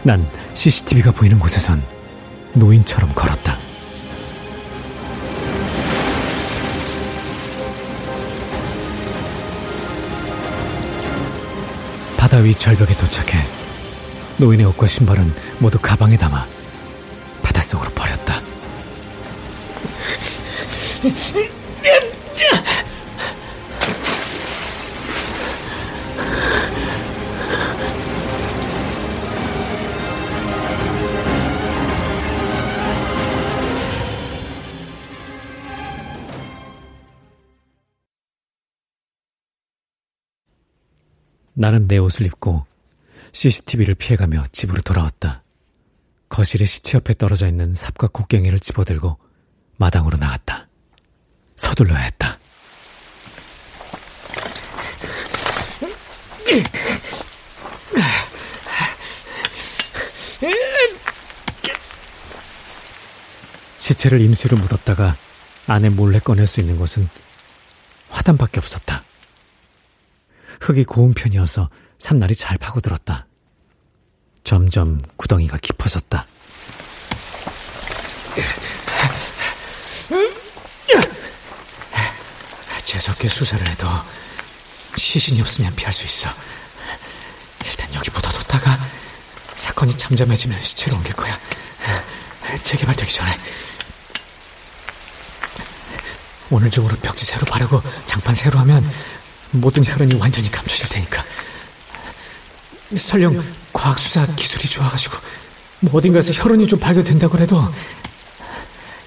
난 0.03 0.29
CCTV가 0.55 1.11
보이는 1.11 1.39
곳에선 1.39 1.83
노인처럼 2.53 3.13
걸었다. 3.15 3.57
바다 12.17 12.39
위 12.39 12.55
절벽에 12.55 12.95
도착해 12.97 13.39
노인의 14.39 14.67
옷과 14.67 14.87
신발은 14.87 15.33
모두 15.59 15.79
가방에 15.79 16.17
담아 16.17 16.47
바닷속으로 17.43 17.91
버렸다. 17.91 18.43
나는 41.61 41.89
내 41.89 41.99
옷을 41.99 42.25
입고 42.25 42.65
CCTV를 43.33 43.97
피해가며 43.97 44.45
집으로 44.53 44.81
돌아왔다. 44.81 45.43
거실의 46.29 46.69
시체 46.69 46.99
옆에 46.99 47.15
떨어져 47.15 47.49
있는 47.49 47.75
삽과 47.75 48.11
곡괭이를 48.13 48.61
집어들고 48.61 49.19
마당으로 49.77 50.19
나갔다. 50.19 50.69
서둘러야 51.57 51.99
했다. 51.99 52.39
시체를 63.81 64.21
임수로 64.21 64.59
묻었다가 64.59 65.17
안에 65.67 65.89
몰래 65.89 66.21
꺼낼 66.21 66.47
수 66.47 66.61
있는 66.61 66.79
곳은 66.79 67.09
화단밖에 68.11 68.61
없었다. 68.61 69.08
흙이 70.61 70.85
고운 70.85 71.15
편이어서 71.15 71.71
산날이 71.99 72.35
잘 72.35 72.59
파고들었다. 72.59 73.27
점점 74.45 74.99
구덩이가 75.17 75.59
깊어졌다. 75.59 76.27
재석게 82.85 83.29
수사를 83.29 83.69
해도 83.69 83.87
시신이 84.97 85.41
없으면 85.43 85.75
피할 85.77 85.93
수 85.93 86.07
있어. 86.07 86.31
일단 87.67 87.93
여기 87.95 88.11
묻어뒀다가 88.11 88.79
사건이 89.55 89.95
잠잠해지면 89.97 90.63
시체로 90.63 90.97
옮길 90.97 91.13
거야. 91.13 91.39
재개발되기 92.63 93.13
전에. 93.13 93.39
오늘 96.51 96.71
중으로 96.71 96.97
벽지 96.97 97.27
새로 97.27 97.45
바르고 97.45 97.83
장판 98.07 98.35
새로 98.35 98.59
하면 98.61 98.83
모든 99.51 99.85
혈흔이 99.85 100.15
완전히 100.17 100.51
감춰질 100.51 100.89
테니까. 100.89 101.25
설령 102.97 103.45
과학수사 103.73 104.27
기술이 104.35 104.69
좋아가지고 104.69 105.17
뭐 105.81 105.99
어딘가에서 105.99 106.33
혈흔이 106.33 106.67
좀 106.67 106.79
발견된다고 106.79 107.39
해도 107.39 107.63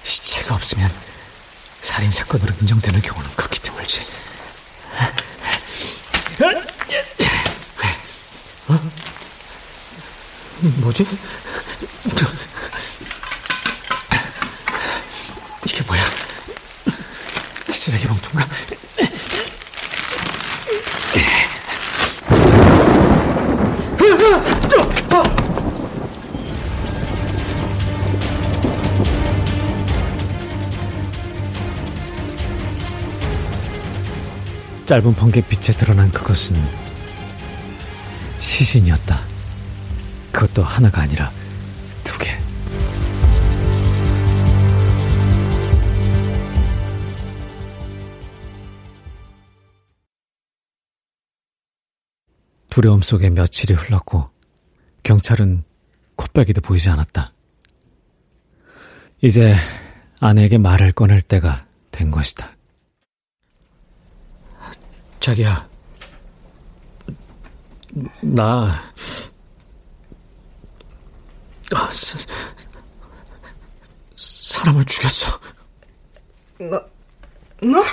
시체가 0.04 0.54
없으면 0.54 0.90
살인 1.80 2.10
사건으로 2.10 2.54
인정되는 2.60 3.00
경우는 3.00 3.30
극히 3.36 3.58
드물지. 3.60 4.02
어? 8.68 8.80
뭐지? 10.76 11.04
이게 15.66 15.82
뭐야? 15.82 16.02
쓰레기 17.72 18.06
봉투인가? 18.06 18.46
짧은 34.92 35.14
번개빛에 35.14 35.72
드러난 35.72 36.10
그것은 36.10 36.54
시신이었다. 38.38 39.20
그것도 40.32 40.62
하나가 40.62 41.00
아니라 41.00 41.32
두려움 52.72 53.02
속에 53.02 53.28
며칠이 53.28 53.74
흘렀고 53.74 54.30
경찰은 55.02 55.62
콧배기도 56.16 56.62
보이지 56.62 56.88
않았다. 56.88 57.34
이제 59.20 59.54
아내에게 60.20 60.56
말을 60.56 60.92
꺼낼 60.92 61.20
때가 61.20 61.66
된 61.90 62.10
것이다. 62.10 62.56
자기야, 65.20 65.68
나, 68.22 68.82
아, 71.74 71.90
사, 71.90 72.18
사람을 74.16 74.86
죽였어. 74.86 75.38
뭐, 76.58 76.90
뭐? 77.62 77.84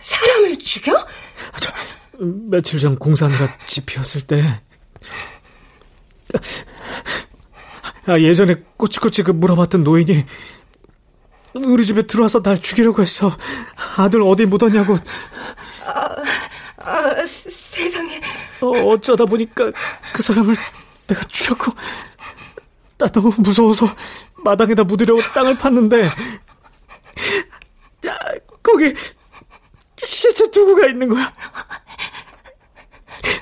사람을 0.00 0.58
죽여? 0.58 0.92
저, 1.60 1.70
며칠 2.20 2.80
전 2.80 2.98
공사하느라 2.98 3.58
집 3.64 3.86
비었을 3.86 4.22
때, 4.22 4.42
아, 8.06 8.18
예전에 8.18 8.56
꼬치꼬치 8.76 9.22
그 9.22 9.30
물어봤던 9.30 9.84
노인이 9.84 10.24
우리 11.54 11.84
집에 11.84 12.02
들어와서 12.02 12.42
날 12.42 12.60
죽이려고 12.60 13.02
했어. 13.02 13.36
아들 13.96 14.22
어디 14.22 14.46
묻었냐고. 14.46 14.98
아, 15.86 16.16
아 16.78 17.26
세상에. 17.26 18.20
어, 18.60 18.68
어쩌다 18.88 19.24
보니까 19.24 19.70
그 20.12 20.22
사람을 20.22 20.56
내가 21.06 21.22
죽였고, 21.24 21.72
나 22.98 23.06
너무 23.08 23.32
무서워서 23.38 23.86
마당에다 24.36 24.84
묻으려고 24.84 25.20
땅을 25.32 25.56
팠는데, 25.56 26.04
야, 28.06 28.18
거기 28.62 28.94
시체 29.96 30.50
두구가 30.50 30.86
있는 30.86 31.08
거야. 31.08 31.32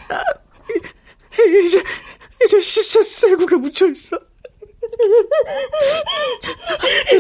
아, 0.09 0.23
이제, 1.65 1.83
이제 2.45 2.61
시체 2.61 3.03
쇠구가 3.03 3.57
묻혀 3.57 3.87
있어. 3.89 4.19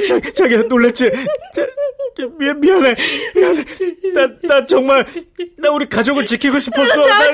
자, 0.06 0.20
자기야 0.32 0.62
놀랬지? 0.62 1.10
자, 1.54 1.66
미, 2.38 2.52
미안해 2.54 2.96
미안해 3.34 3.64
나, 4.14 4.28
나 4.42 4.66
정말 4.66 5.06
나 5.58 5.70
우리 5.70 5.86
가족을 5.86 6.24
지키고 6.26 6.58
싶었어 6.58 7.06
나도 7.06 7.06
나... 7.06 7.30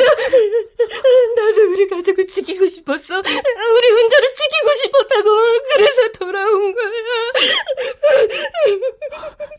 나도 1.37 1.71
우리 1.71 1.89
가족을 1.89 2.27
지키고 2.27 2.67
싶었어 2.67 3.19
우리 3.19 3.91
은자를 3.93 4.35
지키고 4.35 4.75
싶었다고 4.83 5.31
그래서 5.75 6.09
돌아온 6.19 6.75
거야 6.75 6.91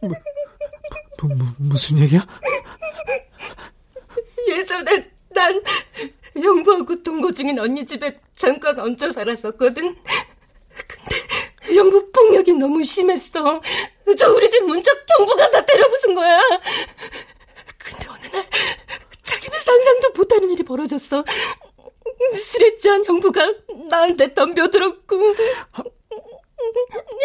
뭐, 0.01 0.11
뭐, 1.21 1.35
뭐, 1.37 1.47
무슨 1.59 1.99
얘기야? 1.99 2.25
예전에 4.47 5.12
난 5.33 5.61
영부하고 6.41 7.01
동거 7.01 7.31
중인 7.31 7.59
언니 7.59 7.85
집에 7.85 8.19
잠깐 8.35 8.79
얹혀 8.79 9.11
살았었거든. 9.11 9.95
근데 10.87 11.75
영부 11.75 12.11
폭력이 12.11 12.53
너무 12.53 12.83
심했어. 12.83 13.61
저 14.17 14.31
우리 14.33 14.49
집 14.49 14.63
문짝 14.65 14.97
경부가 15.05 15.49
다 15.51 15.65
때려부순 15.65 16.15
거야. 16.15 16.39
근데 17.77 18.07
어느 18.07 18.35
날 18.35 18.45
자기는 19.21 19.59
상상도 19.59 20.09
못하는 20.15 20.49
일이 20.49 20.63
벌어졌어. 20.63 21.23
술에 22.39 22.75
취한 22.75 23.03
영부가 23.05 23.45
나한테 23.89 24.33
덤벼들었고 24.33 25.33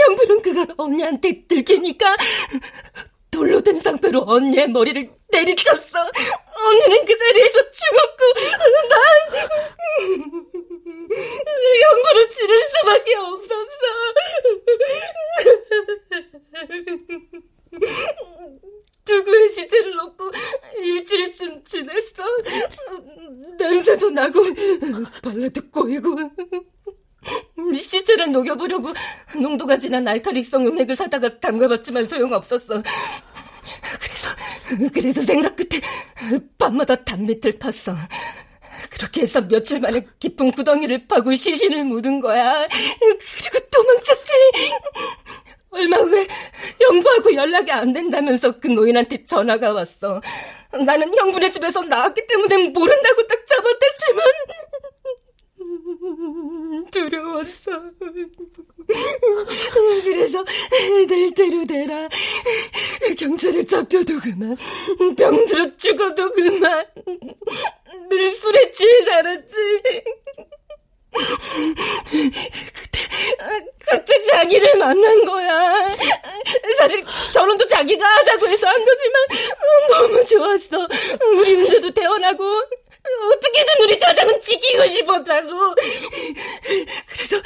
영부는 0.08 0.42
그걸 0.42 0.66
언니한테 0.76 1.46
들키니까 1.46 2.16
돌로 3.38 3.60
된 3.60 3.78
상태로 3.78 4.24
언니의 4.26 4.68
머리를 4.68 5.08
내리쳤어. 5.30 6.00
언니는 6.00 7.04
그 7.06 7.16
자리에서 7.16 7.58
죽었고 7.70 8.24
난 8.88 8.98
형부를 11.82 12.30
치를 12.30 12.58
수밖에 12.58 13.14
없었어. 13.14 13.84
누구의 19.08 19.48
시체를 19.50 19.94
넣고 19.94 20.32
일주일쯤 20.78 21.62
지냈어. 21.62 22.24
냄새도 23.56 24.10
나고 24.10 24.40
벌레도 25.22 25.70
꼬이고 25.70 26.16
시체를 27.74 28.32
녹여보려고 28.32 28.88
농도가 29.40 29.78
진한 29.78 30.06
알칼리성 30.08 30.64
용액을 30.64 30.94
사다가 30.94 31.38
담가봤지만 31.38 32.06
소용없었어. 32.06 32.82
그래서 34.00 34.30
그래서 34.92 35.22
생각 35.22 35.56
끝에 35.56 35.80
밤마다 36.58 36.94
단밑을 36.96 37.58
팠어. 37.58 37.96
그렇게 38.90 39.22
해서 39.22 39.40
며칠 39.46 39.80
만에 39.80 40.06
깊은 40.18 40.52
구덩이를 40.52 41.06
파고 41.06 41.34
시신을 41.34 41.84
묻은 41.84 42.20
거야. 42.20 42.66
그리고 42.68 43.66
도망쳤지. 43.70 44.32
얼마 45.70 45.98
후에 45.98 46.26
영부하고 46.80 47.34
연락이 47.34 47.70
안 47.70 47.92
된다면서 47.92 48.58
그 48.58 48.68
노인한테 48.68 49.22
전화가 49.24 49.72
왔어. 49.72 50.20
나는 50.84 51.16
형부네 51.16 51.50
집에서 51.50 51.82
나왔기 51.82 52.26
때문에 52.26 52.68
모른다고 52.68 53.26
딱 53.26 53.46
잡아댔지만 53.46 54.24
두려웠어. 56.90 57.82
그래서 60.04 60.44
될 61.08 61.34
대로 61.34 61.64
되라. 61.66 62.08
경찰에 63.18 63.64
잡혀도 63.64 64.20
그만, 64.20 64.56
병들어 65.16 65.76
죽어도 65.76 66.30
그만. 66.32 66.86
늘 68.08 68.30
술에 68.30 68.72
취해 68.72 69.02
살았지. 69.04 69.54
그때, 72.74 72.98
그때 73.90 74.22
자기를 74.24 74.78
만난 74.78 75.24
거야. 75.24 75.88
사실 76.76 77.04
결혼도 77.32 77.66
자기가 77.66 78.06
하자고 78.06 78.46
해서 78.46 78.66
한 78.66 78.84
거지만 78.84 79.26
너무 79.88 80.24
좋았어. 80.24 80.88
우리 81.32 81.56
은재도 81.56 81.90
태어나고 81.90 82.44
어떻게든 83.32 83.74
우리 83.84 83.98
가장은 83.98 84.40
지키고 84.40 84.86
싶었다고. 84.86 85.74
그래서 87.08 87.42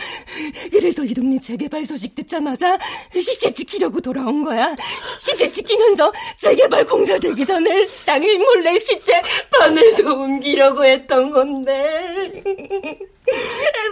그래서 0.70 1.04
이 1.04 1.14
동네 1.14 1.38
재개발 1.40 1.84
소식 1.84 2.14
듣자마자 2.14 2.78
시체 3.14 3.52
지키려고 3.52 4.00
돌아온 4.00 4.44
거야. 4.44 4.74
시체 5.18 5.50
지키면서 5.50 6.12
재개발 6.40 6.84
공사 6.86 7.18
되기 7.18 7.44
전에 7.44 7.86
당일 8.06 8.38
몰래 8.38 8.78
시체 8.78 9.20
반에서 9.50 10.12
옮기려고 10.12 10.84
했던 10.84 11.30
건데. 11.30 11.72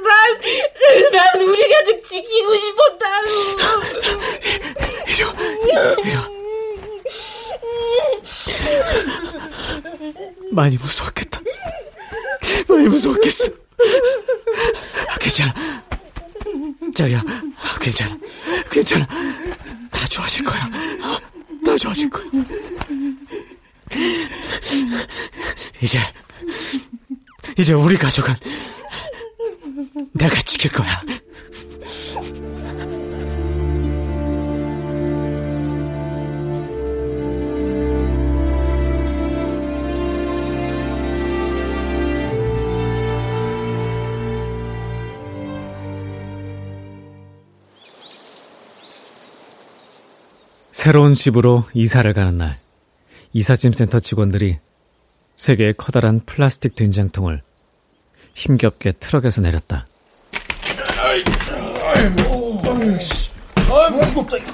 난, 0.03 0.39
난 1.13 1.41
우리 1.43 1.69
가족 1.69 2.03
지키고 2.09 2.57
싶었다고. 2.57 3.27
이려, 5.09 6.03
이려. 6.03 6.40
많이 10.53 10.77
무서웠겠다. 10.77 11.41
많이 12.69 12.89
무서웠겠어. 12.89 13.47
아, 15.09 15.19
괜찮아. 15.19 15.55
자기야, 16.95 17.23
괜찮아. 17.81 18.19
괜찮아. 18.71 19.07
다 19.91 20.07
좋아질 20.07 20.45
거야. 20.45 20.69
다 21.65 21.77
좋아질 21.77 22.11
거야. 22.11 22.25
이제, 25.83 25.99
이제 27.59 27.73
우리 27.73 27.97
가족은 27.97 28.35
내가 30.13 30.35
지킬 30.43 30.71
거야. 30.73 31.03
새로운 50.81 51.13
집으로 51.15 51.65
이사를 51.75 52.11
가는 52.15 52.39
날, 52.39 52.57
이삿짐 53.35 53.75
센터 53.75 54.01
직원들이 54.01 54.57
세 55.37 55.55
개의 55.55 55.75
커다란 55.77 56.21
플라스틱 56.25 56.75
된장통을 56.75 57.43
힘겹게 58.33 58.93
트럭에서 58.93 59.43
내렸다. 59.43 59.87
아이고, 60.97 62.63
아이고, 63.71 64.25
갑자기. 64.25 64.47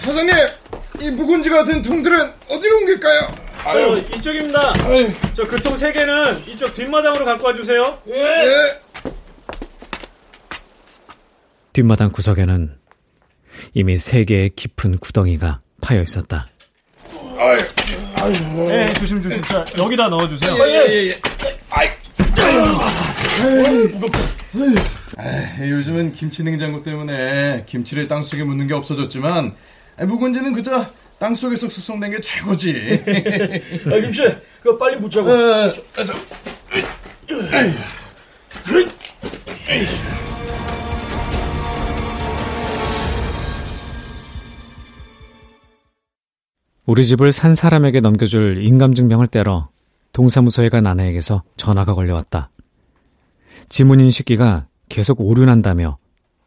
사장님, 0.00 0.34
이 1.00 1.10
묵은지 1.12 1.50
같은 1.50 1.82
통들은 1.82 2.28
어디로 2.48 2.78
옮길까요? 2.78 3.32
저 3.62 3.96
이쪽입니다. 4.16 4.72
저 5.34 5.44
그 5.44 5.60
통 5.60 5.76
세 5.76 5.92
개는 5.92 6.48
이쪽 6.48 6.74
뒷마당으로 6.74 7.24
갖고 7.24 7.46
와주세요. 7.46 7.98
예. 8.08 8.80
뒷마당 11.72 12.10
구석에는 12.10 12.76
이미 13.76 13.94
세 13.94 14.24
개의 14.24 14.48
깊은 14.56 14.96
구덩이가 14.96 15.60
파여 15.82 16.00
있었다. 16.00 16.46
아유, 17.38 17.58
아유, 18.14 18.32
네, 18.70 18.90
조심 18.94 19.22
조심. 19.22 19.42
자, 19.42 19.62
여기다 19.76 20.08
넣어 20.08 20.26
주세요. 20.26 20.56
예, 20.66 20.86
예, 20.88 21.08
예. 21.08 21.20
아이, 21.68 21.86
아유, 25.18 25.72
요즘은 25.72 26.12
김치 26.12 26.42
냉장고 26.42 26.82
때문에 26.82 27.64
김치를 27.66 28.08
땅 28.08 28.24
속에 28.24 28.44
묻는 28.44 28.66
게 28.66 28.72
없어졌지만 28.72 29.54
묵은지는 29.98 30.54
그저 30.54 30.86
땅 31.18 31.34
속에서 31.34 31.68
숙성된 31.68 32.12
게 32.12 32.20
최고지. 32.22 33.04
아, 33.92 34.00
김씨, 34.00 34.22
그거 34.62 34.78
빨리 34.78 34.96
묻자고. 34.96 35.30
어, 35.30 35.72
우리 46.86 47.04
집을 47.04 47.32
산 47.32 47.54
사람에게 47.54 48.00
넘겨줄 48.00 48.64
인감증명을 48.64 49.26
떼러 49.26 49.68
동사무소에 50.12 50.68
간 50.68 50.86
아내에게서 50.86 51.42
전화가 51.56 51.94
걸려왔다. 51.94 52.50
지문 53.68 54.00
인식기가 54.00 54.68
계속 54.88 55.20
오류난다며 55.20 55.98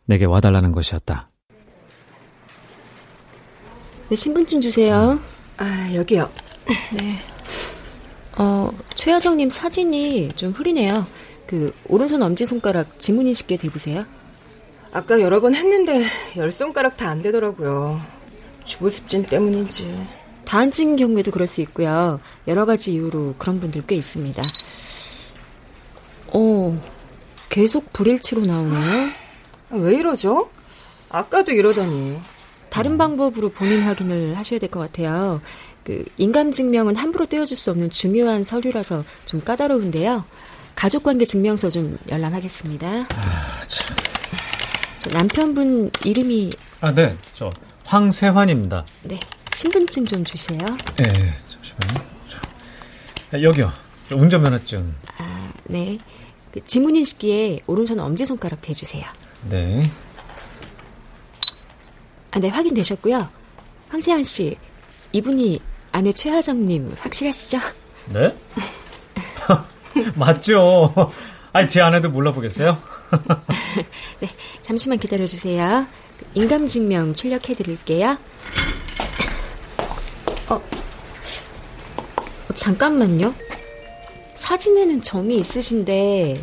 내게 0.05 0.25
와달라는 0.25 0.71
것이었다. 0.71 1.29
네, 4.09 4.15
신분증 4.15 4.61
주세요. 4.61 5.19
아, 5.57 5.93
여기요. 5.93 6.29
네. 6.93 7.17
어, 8.37 8.69
최여정님 8.95 9.49
사진이 9.49 10.29
좀 10.29 10.51
흐리네요. 10.51 10.93
그, 11.45 11.73
오른손 11.87 12.23
엄지손가락 12.23 12.99
지문 12.99 13.27
인식기에 13.27 13.57
대보세요. 13.57 14.05
아까 14.91 15.19
여러 15.19 15.41
번 15.41 15.53
했는데 15.53 16.03
열 16.37 16.51
손가락 16.51 16.97
다 16.97 17.09
안 17.09 17.21
되더라고요. 17.21 17.99
주부습진 18.65 19.23
때문인지. 19.23 19.93
다안 20.49 20.71
찍은 20.71 20.95
경우에도 20.95 21.29
그럴 21.29 21.45
수 21.45 21.61
있고요. 21.61 22.19
여러 22.47 22.65
가지 22.65 22.91
이유로 22.93 23.35
그런 23.37 23.59
분들 23.59 23.83
꽤 23.85 23.95
있습니다. 23.95 24.41
어, 26.33 26.81
계속 27.49 27.93
불일치로 27.93 28.43
나오네요. 28.47 29.09
아, 29.69 29.75
왜 29.75 29.93
이러죠? 29.93 30.49
아까도 31.09 31.51
이러더니. 31.51 32.17
다른 32.71 32.97
방법으로 32.97 33.49
본인 33.49 33.83
확인을 33.83 34.35
하셔야 34.37 34.59
될 34.59 34.71
것 34.71 34.79
같아요. 34.79 35.39
그 35.83 36.03
인감 36.17 36.51
증명은 36.51 36.95
함부로 36.95 37.27
떼어줄 37.27 37.55
수 37.55 37.69
없는 37.69 37.91
중요한 37.91 38.41
서류라서 38.41 39.03
좀 39.25 39.41
까다로운데요. 39.41 40.23
가족관계 40.73 41.25
증명서 41.25 41.69
좀 41.69 41.95
열람하겠습니다. 42.09 42.87
아, 42.87 43.61
참. 43.67 43.95
저 44.97 45.09
남편분 45.11 45.91
이름이 46.05 46.49
아, 46.81 46.91
네. 46.91 47.15
저 47.35 47.51
황세환입니다. 47.85 48.85
네. 49.03 49.19
신분증 49.59 50.05
좀 50.05 50.23
주세요. 50.23 50.57
네, 50.95 51.35
잠시만요. 51.49 52.09
저, 53.29 53.43
여기요. 53.43 53.69
운전면허증. 54.09 54.95
아, 55.17 55.51
네. 55.65 55.97
그 56.53 56.63
지문 56.63 56.95
인식기에 56.95 57.63
오른손 57.67 57.99
엄지손가락 57.99 58.61
대주세요. 58.61 59.03
네. 59.49 59.83
아, 62.31 62.39
네, 62.39 62.47
확인되셨고요. 62.47 63.27
황세환 63.89 64.23
씨, 64.23 64.55
이분이 65.11 65.59
아내 65.91 66.13
최하정님 66.13 66.95
확실하시죠? 66.97 67.59
네? 68.13 68.33
맞죠. 70.15 70.93
아니, 71.51 71.67
제 71.67 71.81
아내도 71.81 72.09
몰라보겠어요? 72.09 72.81
네, 74.21 74.29
잠시만 74.61 74.99
기다려주세요. 74.99 75.85
인감증명 76.33 77.13
출력해드릴게요. 77.13 78.17
어, 80.49 80.55
어, 80.55 82.48
잠깐만요. 82.59 83.33
사진에는 84.33 85.01
점이 85.01 85.37
있으신데, 85.39 86.33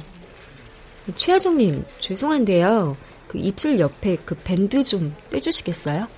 최하정님, 1.14 1.85
죄송한데요. 2.01 2.97
그 3.29 3.37
입술 3.37 3.79
옆에 3.79 4.17
그 4.25 4.35
밴드 4.35 4.83
좀 4.83 5.14
떼주시겠어요? 5.31 6.09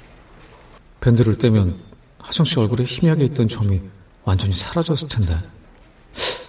밴드를 1.00 1.36
떼면 1.36 1.76
하정 2.18 2.46
씨 2.46 2.60
얼굴에 2.60 2.84
희미하게 2.84 3.24
있던 3.24 3.48
점이 3.48 3.80
완전히 4.22 4.54
사라졌을 4.54 5.08
텐데. 5.08 5.36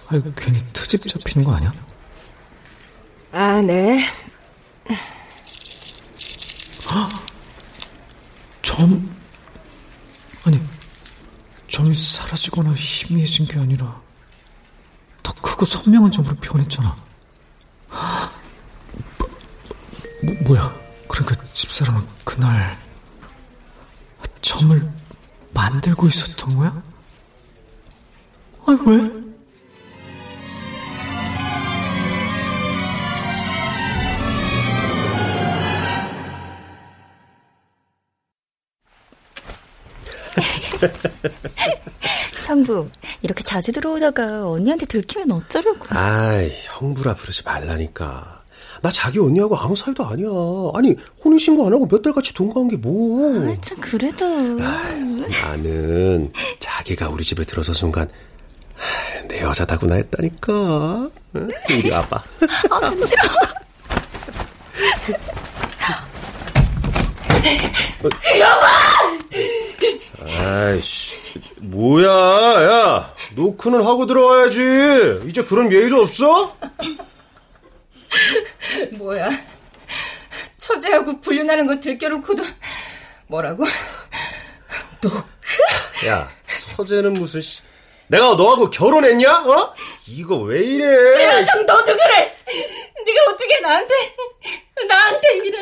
아유, 0.06 0.22
괜히 0.36 0.60
트집 0.72 1.08
잡히는 1.08 1.44
거 1.44 1.52
아니야? 1.52 1.72
아, 3.32 3.60
네. 3.62 4.00
점? 8.62 9.12
아니, 10.44 10.60
점이 11.80 11.94
사라지거나 11.94 12.74
희미해진 12.74 13.46
게 13.46 13.58
아니라 13.58 14.00
더 15.22 15.32
크고 15.40 15.64
선명한 15.64 16.12
점으로 16.12 16.34
변했잖아. 16.36 16.96
뭐, 20.22 20.34
뭐야? 20.44 20.74
그러니까 21.08 21.42
집사람은 21.54 22.06
그날 22.24 22.78
점을 24.42 24.92
만들고 25.54 26.06
있었던 26.06 26.56
거야? 26.56 26.82
아니, 28.66 28.78
왜? 28.86 29.29
형부, 42.50 42.88
이렇게 43.22 43.44
자주 43.44 43.70
들어오다가 43.72 44.48
언니한테 44.48 44.84
들키면 44.86 45.30
어쩌려고. 45.30 45.86
아이, 45.90 46.50
형부라 46.64 47.14
부르지 47.14 47.44
말라니까. 47.44 48.40
나 48.82 48.90
자기 48.90 49.20
언니하고 49.20 49.56
아무 49.56 49.76
사이도 49.76 50.04
아니야. 50.04 50.26
아니, 50.74 50.96
혼인신고 51.24 51.66
안 51.66 51.72
하고 51.72 51.86
몇 51.86 52.02
달 52.02 52.12
같이 52.12 52.34
동거한 52.34 52.68
게 52.68 52.76
뭐. 52.76 53.48
아, 53.48 53.54
참, 53.60 53.78
그래도. 53.80 54.24
아이, 54.26 55.00
나는 55.42 56.32
자기가 56.58 57.08
우리 57.10 57.22
집에 57.22 57.44
들어서 57.44 57.72
순간, 57.72 58.08
내 59.28 59.42
여자다구나 59.42 59.94
했다니까. 59.96 60.52
응? 61.36 61.48
이리 61.68 61.90
와봐. 61.90 62.16
아, 62.70 62.80
간지러워. 62.80 63.30
여보! 68.40 68.89
아이씨, 70.42 71.16
뭐야, 71.58 72.08
야, 72.08 73.14
노크는 73.34 73.82
하고 73.84 74.06
들어와야지. 74.06 75.26
이제 75.28 75.44
그런 75.44 75.70
예의도 75.70 76.02
없어? 76.02 76.56
뭐야. 78.96 79.28
처제하고 80.58 81.20
불륜하는 81.20 81.66
거 81.66 81.78
들켜놓고도 81.78 82.42
뭐라고? 83.26 83.64
노크? 85.02 85.24
야, 86.06 86.28
처제는 86.76 87.12
무슨 87.14 87.40
씨. 87.40 87.60
내가 88.08 88.34
너하고 88.34 88.70
결혼했냐? 88.70 89.42
어? 89.44 89.74
이거 90.06 90.36
왜 90.38 90.60
이래? 90.60 91.12
최여정 91.12 91.64
너도 91.66 91.84
그래. 91.96 92.36
네가 93.06 93.20
어떻게 93.30 93.60
나한테 93.60 93.94
나한테 94.86 95.36
이래? 95.44 95.58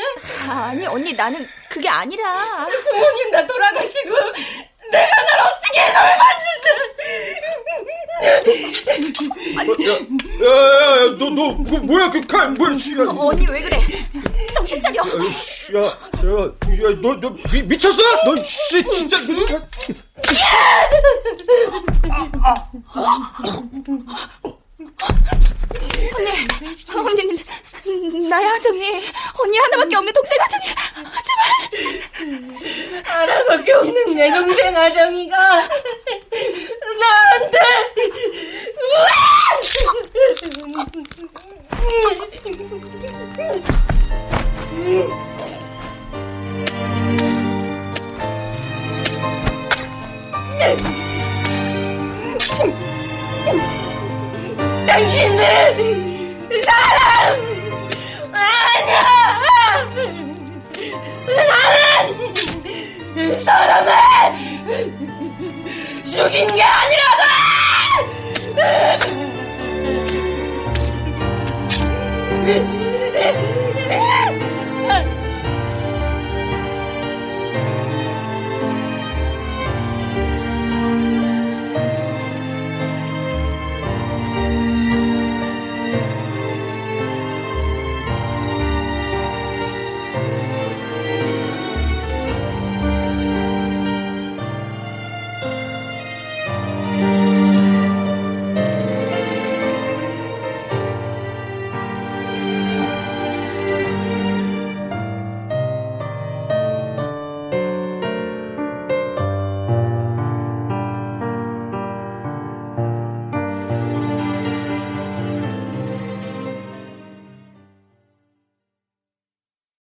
아, 0.49 0.69
아니, 0.71 0.87
언니, 0.87 1.12
나는 1.12 1.49
그게 1.69 1.89
아니라. 1.89 2.66
부모님 2.91 3.31
다 3.31 3.47
돌아가시고 3.47 4.14
내가 4.91 5.23
널 5.23 5.41
어떻게 5.41 5.81
야, 5.81 5.87
야, 9.85 10.49
야, 10.49 11.16
너, 11.19 11.31
너, 11.31 11.57
그 11.62 11.77
뭐야, 11.77 12.11
그 12.11 12.21
칼, 12.27 12.51
뭐야. 12.53 12.73
야, 12.73 12.77
어, 13.09 13.29
언니, 13.29 13.47
왜 13.49 13.61
그래? 13.61 13.79
정신 14.55 14.81
차려. 14.81 15.03
야, 15.03 15.31
씨, 15.33 15.75
야, 15.77 15.81
야, 15.83 15.87
야, 15.87 16.97
너, 17.01 17.14
너 17.21 17.31
미, 17.53 17.62
미쳤어? 17.62 17.99
너, 18.25 18.35
씨, 18.43 18.83
진짜. 18.91 19.16
언니, 26.97 27.23
언니, 27.23 27.43
나야, 28.29 28.49
하정이. 28.51 29.03
언니 29.39 29.59
하나밖에 29.59 29.97
없는 29.97 30.12
동생 30.12 30.39
하정이. 30.41 30.66
제발. 31.29 33.03
하나밖에 33.05 33.72
없는 33.72 34.14
내 34.14 34.31
동생 34.31 34.76
아정이가 34.76 35.68